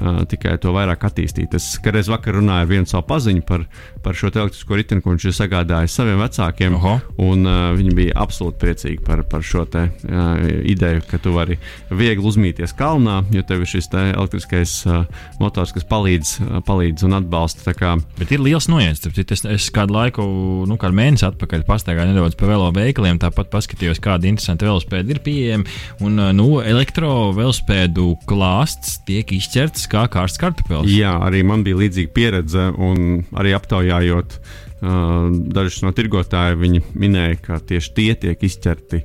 uh, 0.00 0.22
tikai 0.28 0.56
to 0.62 0.72
vairāk 0.74 1.04
attīstīt. 1.06 1.54
Es 1.56 1.74
kādreiz 1.82 2.08
vakar 2.10 2.38
runāju 2.38 2.64
ar 2.64 2.70
vienu 2.70 2.88
savu 2.88 3.06
paziņu 3.10 3.44
par, 3.46 3.66
par 4.04 4.16
šo 4.16 4.30
elektrisko 4.32 4.78
riteni, 4.78 5.04
ko 5.04 5.14
viņš 5.14 5.26
ir 5.28 5.36
sagādājis 5.36 5.96
saviem 6.00 6.20
vecākiem. 6.22 6.76
Oho. 6.80 6.96
Un, 7.20 7.44
uh, 7.46 7.70
viņi 7.76 7.94
bija 7.96 8.16
absolūti 8.22 8.60
priecīgi 8.62 9.02
par, 9.06 9.22
par 9.28 9.44
šo 9.46 9.66
te, 9.70 9.86
uh, 10.08 10.30
ideju, 10.70 11.04
ka 11.10 11.20
tu 11.22 11.34
vari 11.34 11.58
viegli 11.90 12.24
uzmīties 12.26 12.74
kalnā, 12.78 13.20
jo 13.34 13.44
tev 13.46 13.64
ir 13.64 13.70
šis 13.70 13.90
te 13.92 14.06
elektriskais 14.12 14.76
uh, 14.88 15.04
motors, 15.42 15.74
kas 15.76 15.86
palīdz, 15.90 16.32
uh, 16.46 16.60
palīdz 16.66 17.06
un 17.08 17.18
atbalsta. 17.20 17.74
Kā, 17.76 17.94
Bet 18.18 18.32
ir 18.34 18.42
liels 18.44 18.68
noiets. 18.70 19.04
Es, 19.20 19.44
es 19.44 19.68
kādu 19.74 19.94
laiku, 19.94 20.24
nu, 20.68 20.78
kādu 20.80 20.96
mēnesi 20.96 21.26
atpakaļ 21.28 21.66
pastaigāju 21.68 22.14
nedaudz 22.14 22.38
pa 22.40 22.48
velo 22.50 22.70
veikaliem, 22.74 23.20
tāpat 23.22 23.52
paskatījos, 23.52 24.00
kādi 24.02 24.30
interesanti 24.32 24.68
velosipēdi 24.68 25.14
ir 25.14 25.22
pieejami. 25.24 25.78
Un, 26.06 26.18
uh, 26.18 26.32
nu, 26.36 26.48
elektrovelospēdu 26.64 28.14
klāsts 28.30 28.98
tiek 29.08 29.36
izķerts 29.36 29.89
kā 29.90 30.06
kārsts 30.12 30.40
kartupēlis. 30.40 30.92
Jā, 30.94 31.16
arī 31.26 31.42
man 31.46 31.64
bija 31.66 31.80
līdzīga 31.80 32.14
pieredze, 32.16 32.68
un 32.78 33.24
arī 33.38 33.54
aptaujājot 33.58 34.36
uh, 34.36 35.26
dažus 35.56 35.82
no 35.86 35.92
tirgotājiem, 35.96 36.62
viņi 36.64 36.84
minēja, 36.94 37.40
ka 37.44 37.60
tieši 37.72 37.94
tie 37.98 38.14
tiek 38.26 38.46
izķerti 38.50 39.02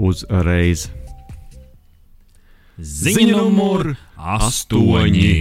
uzreiz. 0.00 0.88
Ziņa 2.80 3.34
numur 3.36 3.92
astoņi. 4.16 5.34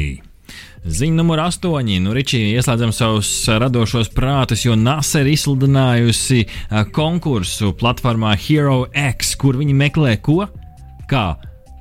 Ziņa 0.79 1.15
numur 1.15 1.41
astoņi. 1.43 1.99
Nu, 2.03 2.13
Ričija, 2.15 2.59
ieslēdzam 2.59 2.91
savus 2.95 3.29
radošos 3.47 4.11
prātus, 4.15 4.65
jo 4.65 4.75
NASA 4.79 5.23
ir 5.23 5.33
izsludinājusi 5.33 6.45
ā, 6.47 6.85
konkursu 6.95 7.73
platformā 7.79 8.33
Hero 8.39 8.85
X, 8.91 9.35
kur 9.39 9.59
viņi 9.59 9.75
meklē 9.75 10.15
ko? 10.23 10.47
Kā 11.09 11.33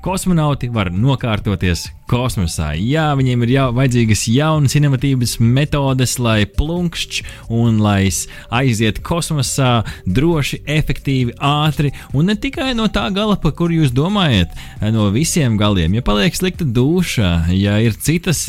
kosmonauti 0.05 0.71
var 0.73 0.91
nokārtoties 0.95 1.89
kosmosā. 2.09 2.73
Jā, 2.81 3.11
viņiem 3.19 3.43
ir 3.47 3.53
jau 3.55 3.67
vajadzīgas 3.77 4.23
jaunas, 4.33 4.75
inovatīvas 4.79 5.37
metodes, 5.45 6.17
lai 6.23 6.47
plunkšķi 6.47 7.25
un 7.55 7.79
lai 7.85 8.07
s- 8.11 8.27
aiziet 8.51 9.01
kosmosā 9.05 9.85
droši, 10.07 10.63
efektīvi, 10.67 11.37
ātri 11.39 11.93
un 12.15 12.27
ne 12.31 12.35
tikai 12.37 12.73
no 12.79 12.89
tā 12.93 13.07
gala, 13.15 13.37
pa 13.37 13.53
kuru 13.53 13.83
jūs 13.83 13.93
domājat, 13.95 14.55
no 14.95 15.09
visiem 15.15 15.59
galiem. 15.61 15.95
Ja 15.99 16.03
paliek 16.07 16.35
slikta 16.37 16.65
duša, 16.65 17.31
ja 17.55 17.79
ir 17.85 17.93
citas, 18.01 18.45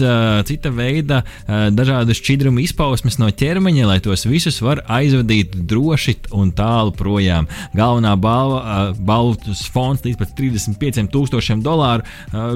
cita 0.50 0.72
veida 0.74 1.22
ā, 1.48 1.70
dažādu 1.76 2.16
šķidrumu 2.18 2.64
izpausmes 2.64 3.20
no 3.20 3.30
ķermeņa, 3.30 3.86
lai 3.90 4.00
tos 4.04 4.26
visus 4.30 4.62
var 4.64 4.82
aizvadīt 4.88 5.56
droši 5.70 6.16
un 6.36 6.52
tālu 6.56 6.94
projām. 6.96 7.48
Galvenā 7.76 8.16
balva, 8.20 8.94
balvas 8.96 9.66
fonds 9.74 10.04
līdz 10.06 10.18
pat 10.22 10.34
35 10.38 11.10
tūkstošiem 11.14 11.62
dolāru. 11.66 12.06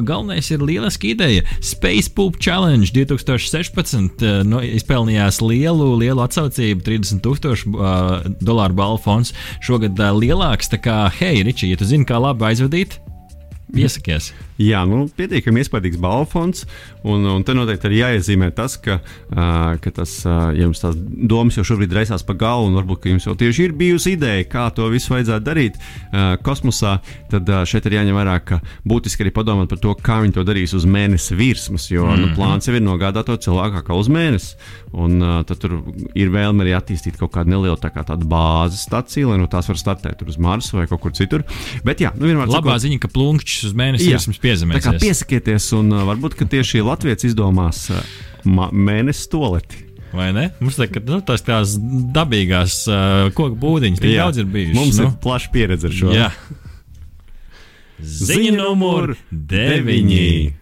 Galvenais 0.05 0.49
ir 0.53 0.63
lieliski 0.93 1.11
ideja. 1.11 1.41
Space 1.61 2.09
Poop 2.13 2.37
Challenge 2.39 2.87
2016 2.93 4.23
ā, 4.23 4.43
no, 4.45 4.61
izpelnījās 4.61 5.41
lielu, 5.41 5.97
lielu 5.97 6.21
atsaucību, 6.23 6.83
30 6.85 7.23
tūkstošu 7.23 7.73
ā, 7.73 7.93
dolāru 8.41 8.73
balvu 8.73 9.01
fonds. 9.03 9.33
Šogad 9.61 9.97
ā, 9.99 10.11
lielāks, 10.13 10.69
tā 10.69 10.79
kā, 10.81 11.09
hei, 11.19 11.43
Ričī, 11.43 11.71
ja 11.71 11.77
tu 11.77 11.85
zini, 11.85 12.05
kā 12.05 12.19
labi 12.21 12.45
aizvadīt, 12.51 12.99
piesakies. 13.73 14.33
Jā, 14.63 14.83
nu, 14.87 15.03
pietiekami 15.17 15.63
iespaidīgs 15.63 15.99
balvons. 16.01 16.63
Un, 17.03 17.25
un 17.27 17.43
te 17.43 17.55
noteikti 17.55 17.89
ir 17.89 17.97
jāiezīmē 17.97 18.49
tas, 18.55 18.77
ka, 18.79 18.99
uh, 19.01 19.73
ka 19.83 19.91
tas, 19.91 20.15
uh, 20.23 20.53
ja 20.55 20.63
jums 20.63 20.79
tās 20.79 20.95
domas 20.95 21.57
jau 21.57 21.65
šobrīd 21.67 21.91
reizās 21.95 22.23
pa 22.23 22.35
galvu, 22.39 22.69
un 22.69 22.77
varbūt 22.79 23.09
jums 23.11 23.27
jau 23.27 23.35
tieši 23.39 23.67
ir 23.67 23.73
bijusi 23.75 24.13
ideja, 24.15 24.45
kā 24.47 24.69
to 24.75 24.87
visu 24.93 25.11
vajadzētu 25.11 25.43
darīt 25.43 25.79
uh, 25.79 26.35
kosmosā, 26.45 26.95
tad 27.31 27.49
uh, 27.51 27.65
šeit 27.67 27.89
ir 27.89 27.97
jāņem 27.97 28.19
vērā, 28.19 28.37
ka 28.47 28.61
būtiski 28.87 29.25
arī 29.25 29.33
padomāt 29.35 29.73
par 29.73 29.81
to, 29.83 29.95
kā 29.99 30.21
viņi 30.23 30.37
to 30.37 30.45
darīs 30.47 30.75
uz 30.77 30.87
mēnesi 30.87 31.35
virsmas. 31.35 31.89
Jo 31.91 32.05
mm 32.07 32.13
-hmm. 32.13 32.23
nu, 32.23 32.35
plāns 32.37 32.69
jau 32.69 32.77
ir 32.77 32.85
nogādāt 32.87 33.27
to 33.27 33.37
cilvēku 33.37 33.83
kā 33.83 33.99
uz 33.99 34.07
mēnesi. 34.07 34.55
Un 34.93 35.19
uh, 35.21 35.43
tad 35.43 35.57
tur 35.57 35.81
ir 36.15 36.29
vēlme 36.29 36.63
arī 36.63 36.77
attīstīt 36.77 37.17
kaut 37.17 37.33
kādu 37.33 37.49
nelielu 37.49 37.75
tā 37.81 37.89
kā 37.89 38.05
tādu 38.05 38.29
bāzes 38.29 38.85
staciju, 38.87 39.29
lai 39.29 39.37
no 39.41 39.47
tās 39.47 39.67
var 39.67 39.77
startēt 39.77 40.21
uz 40.27 40.37
Marsu 40.37 40.77
vai 40.77 40.87
kaut 40.87 41.01
kur 41.01 41.11
citur. 41.11 41.43
Bet 41.83 41.99
jā, 41.99 42.13
nu, 42.15 42.27
vienmēr 42.29 42.47
Labā 42.47 42.77
ziņa, 42.79 42.99
ka 42.99 43.07
plunkšķis 43.07 43.63
uz 43.63 43.73
mēnesi 43.73 44.11
virsmas 44.13 44.37
kā 44.37 44.52
piezemēsies. 44.53 45.01
piesakieties, 45.01 45.69
un 45.77 45.95
varbūt 46.09 46.37
ka 46.39 46.47
tieši 46.49 46.83
Latvijas 46.85 47.25
izdomās 47.29 47.87
mēnesis 48.45 49.31
toleti. 49.31 49.81
Vai 50.13 50.29
ne? 50.33 50.49
Mums 50.61 50.77
ka 50.77 51.01
nu, 51.07 51.19
tās 51.25 51.41
tās 51.41 51.73
dabīgās 52.13 52.83
uh, 52.85 53.31
koku 53.33 53.57
būdiņas 53.57 54.01
tik 54.01 54.11
Jā. 54.13 54.27
daudz 54.27 54.43
ir 54.43 54.49
bijušas. 54.53 54.75
Mums 54.77 54.99
nu. 54.99 55.07
ir 55.07 55.15
plaša 55.23 55.53
pieredze 55.55 55.89
ar 55.89 55.95
šo. 55.97 56.11
Jā. 56.13 56.27
Ziņa 58.03 58.51
numur 58.59 59.15
9. 59.31 60.53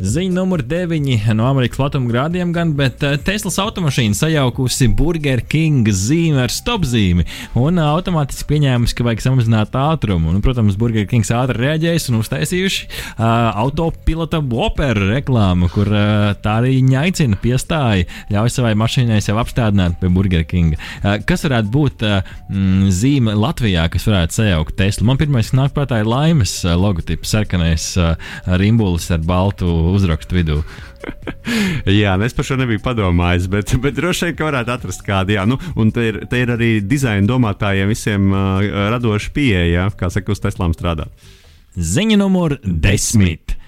Ziņa 0.00 0.32
numur 0.32 0.62
9 0.64 1.34
no 1.36 1.44
Amerikas 1.44 1.76
platumgrādiem, 1.76 2.54
gan, 2.56 2.70
bet 2.72 3.02
eh, 3.04 3.18
Teslas 3.20 3.58
automašīna 3.60 4.16
sajaukusi 4.16 4.86
Burger 4.96 5.42
King 5.44 5.84
zīmi 5.92 6.40
ar 6.40 6.52
stopzīmi 6.52 7.26
un 7.60 7.76
eh, 7.76 7.84
automātiski 7.84 8.48
pieņēmusi, 8.48 8.96
ka 8.96 9.04
vajag 9.04 9.24
samazināt 9.26 9.76
ātrumu. 9.76 10.32
Un, 10.32 10.40
protams, 10.44 10.78
Burger 10.80 11.04
Kings 11.10 11.28
ātri 11.36 11.60
reaģējis 11.60 12.08
un 12.10 12.20
uztaisījuši 12.22 12.86
uh, 12.88 13.24
autopilota 13.60 14.40
operu 14.40 15.10
reklāmu, 15.10 15.68
kur 15.74 15.90
uh, 15.92 16.30
tā 16.40 16.56
arī 16.62 16.78
aicina 16.96 17.36
piestāja, 17.40 18.08
ļauj 18.32 18.54
savai 18.56 18.72
mašīnai 18.80 19.20
sev 19.24 19.40
apstādināt 19.42 19.98
pie 20.00 20.08
Burger 20.14 20.46
King. 20.48 20.78
Uh, 21.02 21.18
kas 21.28 21.44
varētu 21.44 21.72
būt 21.76 22.06
uh, 22.08 22.32
zīme 22.88 23.36
Latvijā, 23.36 23.84
kas 23.92 24.08
varētu 24.08 24.40
sajaukt 24.40 24.78
Teslu? 24.80 25.10
Man 25.10 25.20
pirmais, 25.20 25.52
nāk 25.56 25.76
prātā, 25.76 26.00
ir 26.00 26.08
laimes 26.08 26.56
uh, 26.64 26.72
logotips, 26.80 27.36
sarkanais 27.36 27.90
uh, 28.00 28.14
rimbulis 28.60 29.10
ar 29.12 29.20
baltu 29.28 29.89
uzrakstu 29.96 30.38
vidū. 30.38 30.60
Jā, 32.00 32.16
nu 32.20 32.26
es 32.26 32.36
par 32.36 32.46
šo 32.48 32.58
nebiju 32.60 32.82
padomājis, 32.84 33.48
bet, 33.52 33.74
bet 33.82 33.96
droši 33.98 34.30
vien, 34.30 34.38
ka 34.38 34.48
varētu 34.48 34.74
atrast 34.74 35.04
kādu. 35.06 35.36
Jā, 35.36 35.46
nu, 35.48 35.58
un 35.80 35.92
te 35.94 36.08
ir, 36.10 36.22
te 36.30 36.42
ir 36.42 36.54
arī 36.56 36.72
dizaina 36.84 37.26
domātājiem 37.28 37.90
visiem 37.90 38.32
uh, 38.32 38.64
radoši 38.94 39.32
pieeja, 39.36 39.88
kā 39.96 40.12
saka, 40.12 40.34
uz 40.34 40.42
Teslām 40.42 40.76
strādāt. 40.76 41.30
Ziņa 41.76 42.18
numur 42.20 42.58
10. 42.64 43.59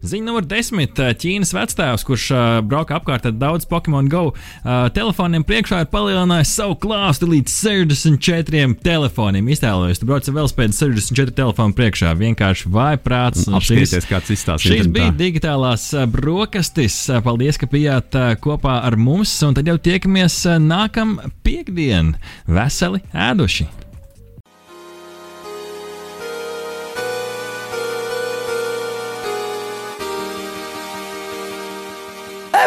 Ziņa 0.00 0.24
numur 0.24 0.46
10. 0.48 0.96
Ķīnas 1.20 1.50
vectēvs, 1.52 2.04
kurš 2.08 2.22
uh, 2.32 2.42
brauka 2.64 2.96
apkārt 2.96 3.26
ar 3.28 3.34
daudz 3.36 3.66
Pokemon 3.68 4.06
Go 4.08 4.22
uh, 4.30 4.86
telefoniem, 4.96 5.44
priekšā 5.44 5.82
ir 5.84 5.90
palielinājis 5.92 6.54
savu 6.56 6.78
klāstu 6.80 7.28
līdz 7.28 7.52
64 7.52 8.78
telefoniem. 8.80 9.50
Iztēlojies, 9.52 10.00
tu 10.00 10.08
brauc 10.08 10.24
ar 10.32 10.36
velospēdu 10.38 10.72
64 10.78 11.34
telefonu 11.36 11.76
priekšā. 11.76 12.14
Vienkārši 12.16 12.72
vaiprāts. 12.72 13.44
un 13.44 13.58
šīs- 13.60 13.92
Apskatieties, 13.92 14.08
kāds 14.08 14.32
izstāsta. 14.38 14.70
Šīs 14.72 14.88
bija 14.94 15.12
digitālās 15.20 15.84
brokastis. 16.16 16.96
Paldies, 17.26 17.60
ka 17.60 17.68
bijāt 17.68 18.16
ā, 18.16 18.30
kopā 18.40 18.78
ar 18.88 18.96
mums. 18.96 19.34
Un 19.44 19.58
tad 19.60 19.68
jau 19.68 19.76
tiekamies 19.76 20.40
ā, 20.48 20.56
nākamā 20.64 21.28
piekdiena. 21.44 22.16
Veseli 22.48 23.04
ēduši! 23.12 23.68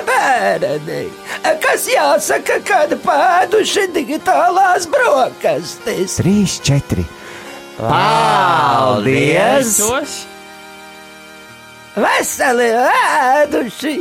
Bērni, 0.08 1.02
kas 1.64 1.88
jāsaka, 1.92 2.60
kad 2.68 2.96
pēduši 3.04 3.88
digitālās 3.96 4.88
brokastis? 4.92 6.18
Trīs, 6.22 6.58
četri. 6.66 7.06
Paldies! 7.78 9.78
Tos? 9.82 10.18
Veseli 11.98 12.70
ēduši! 12.74 13.96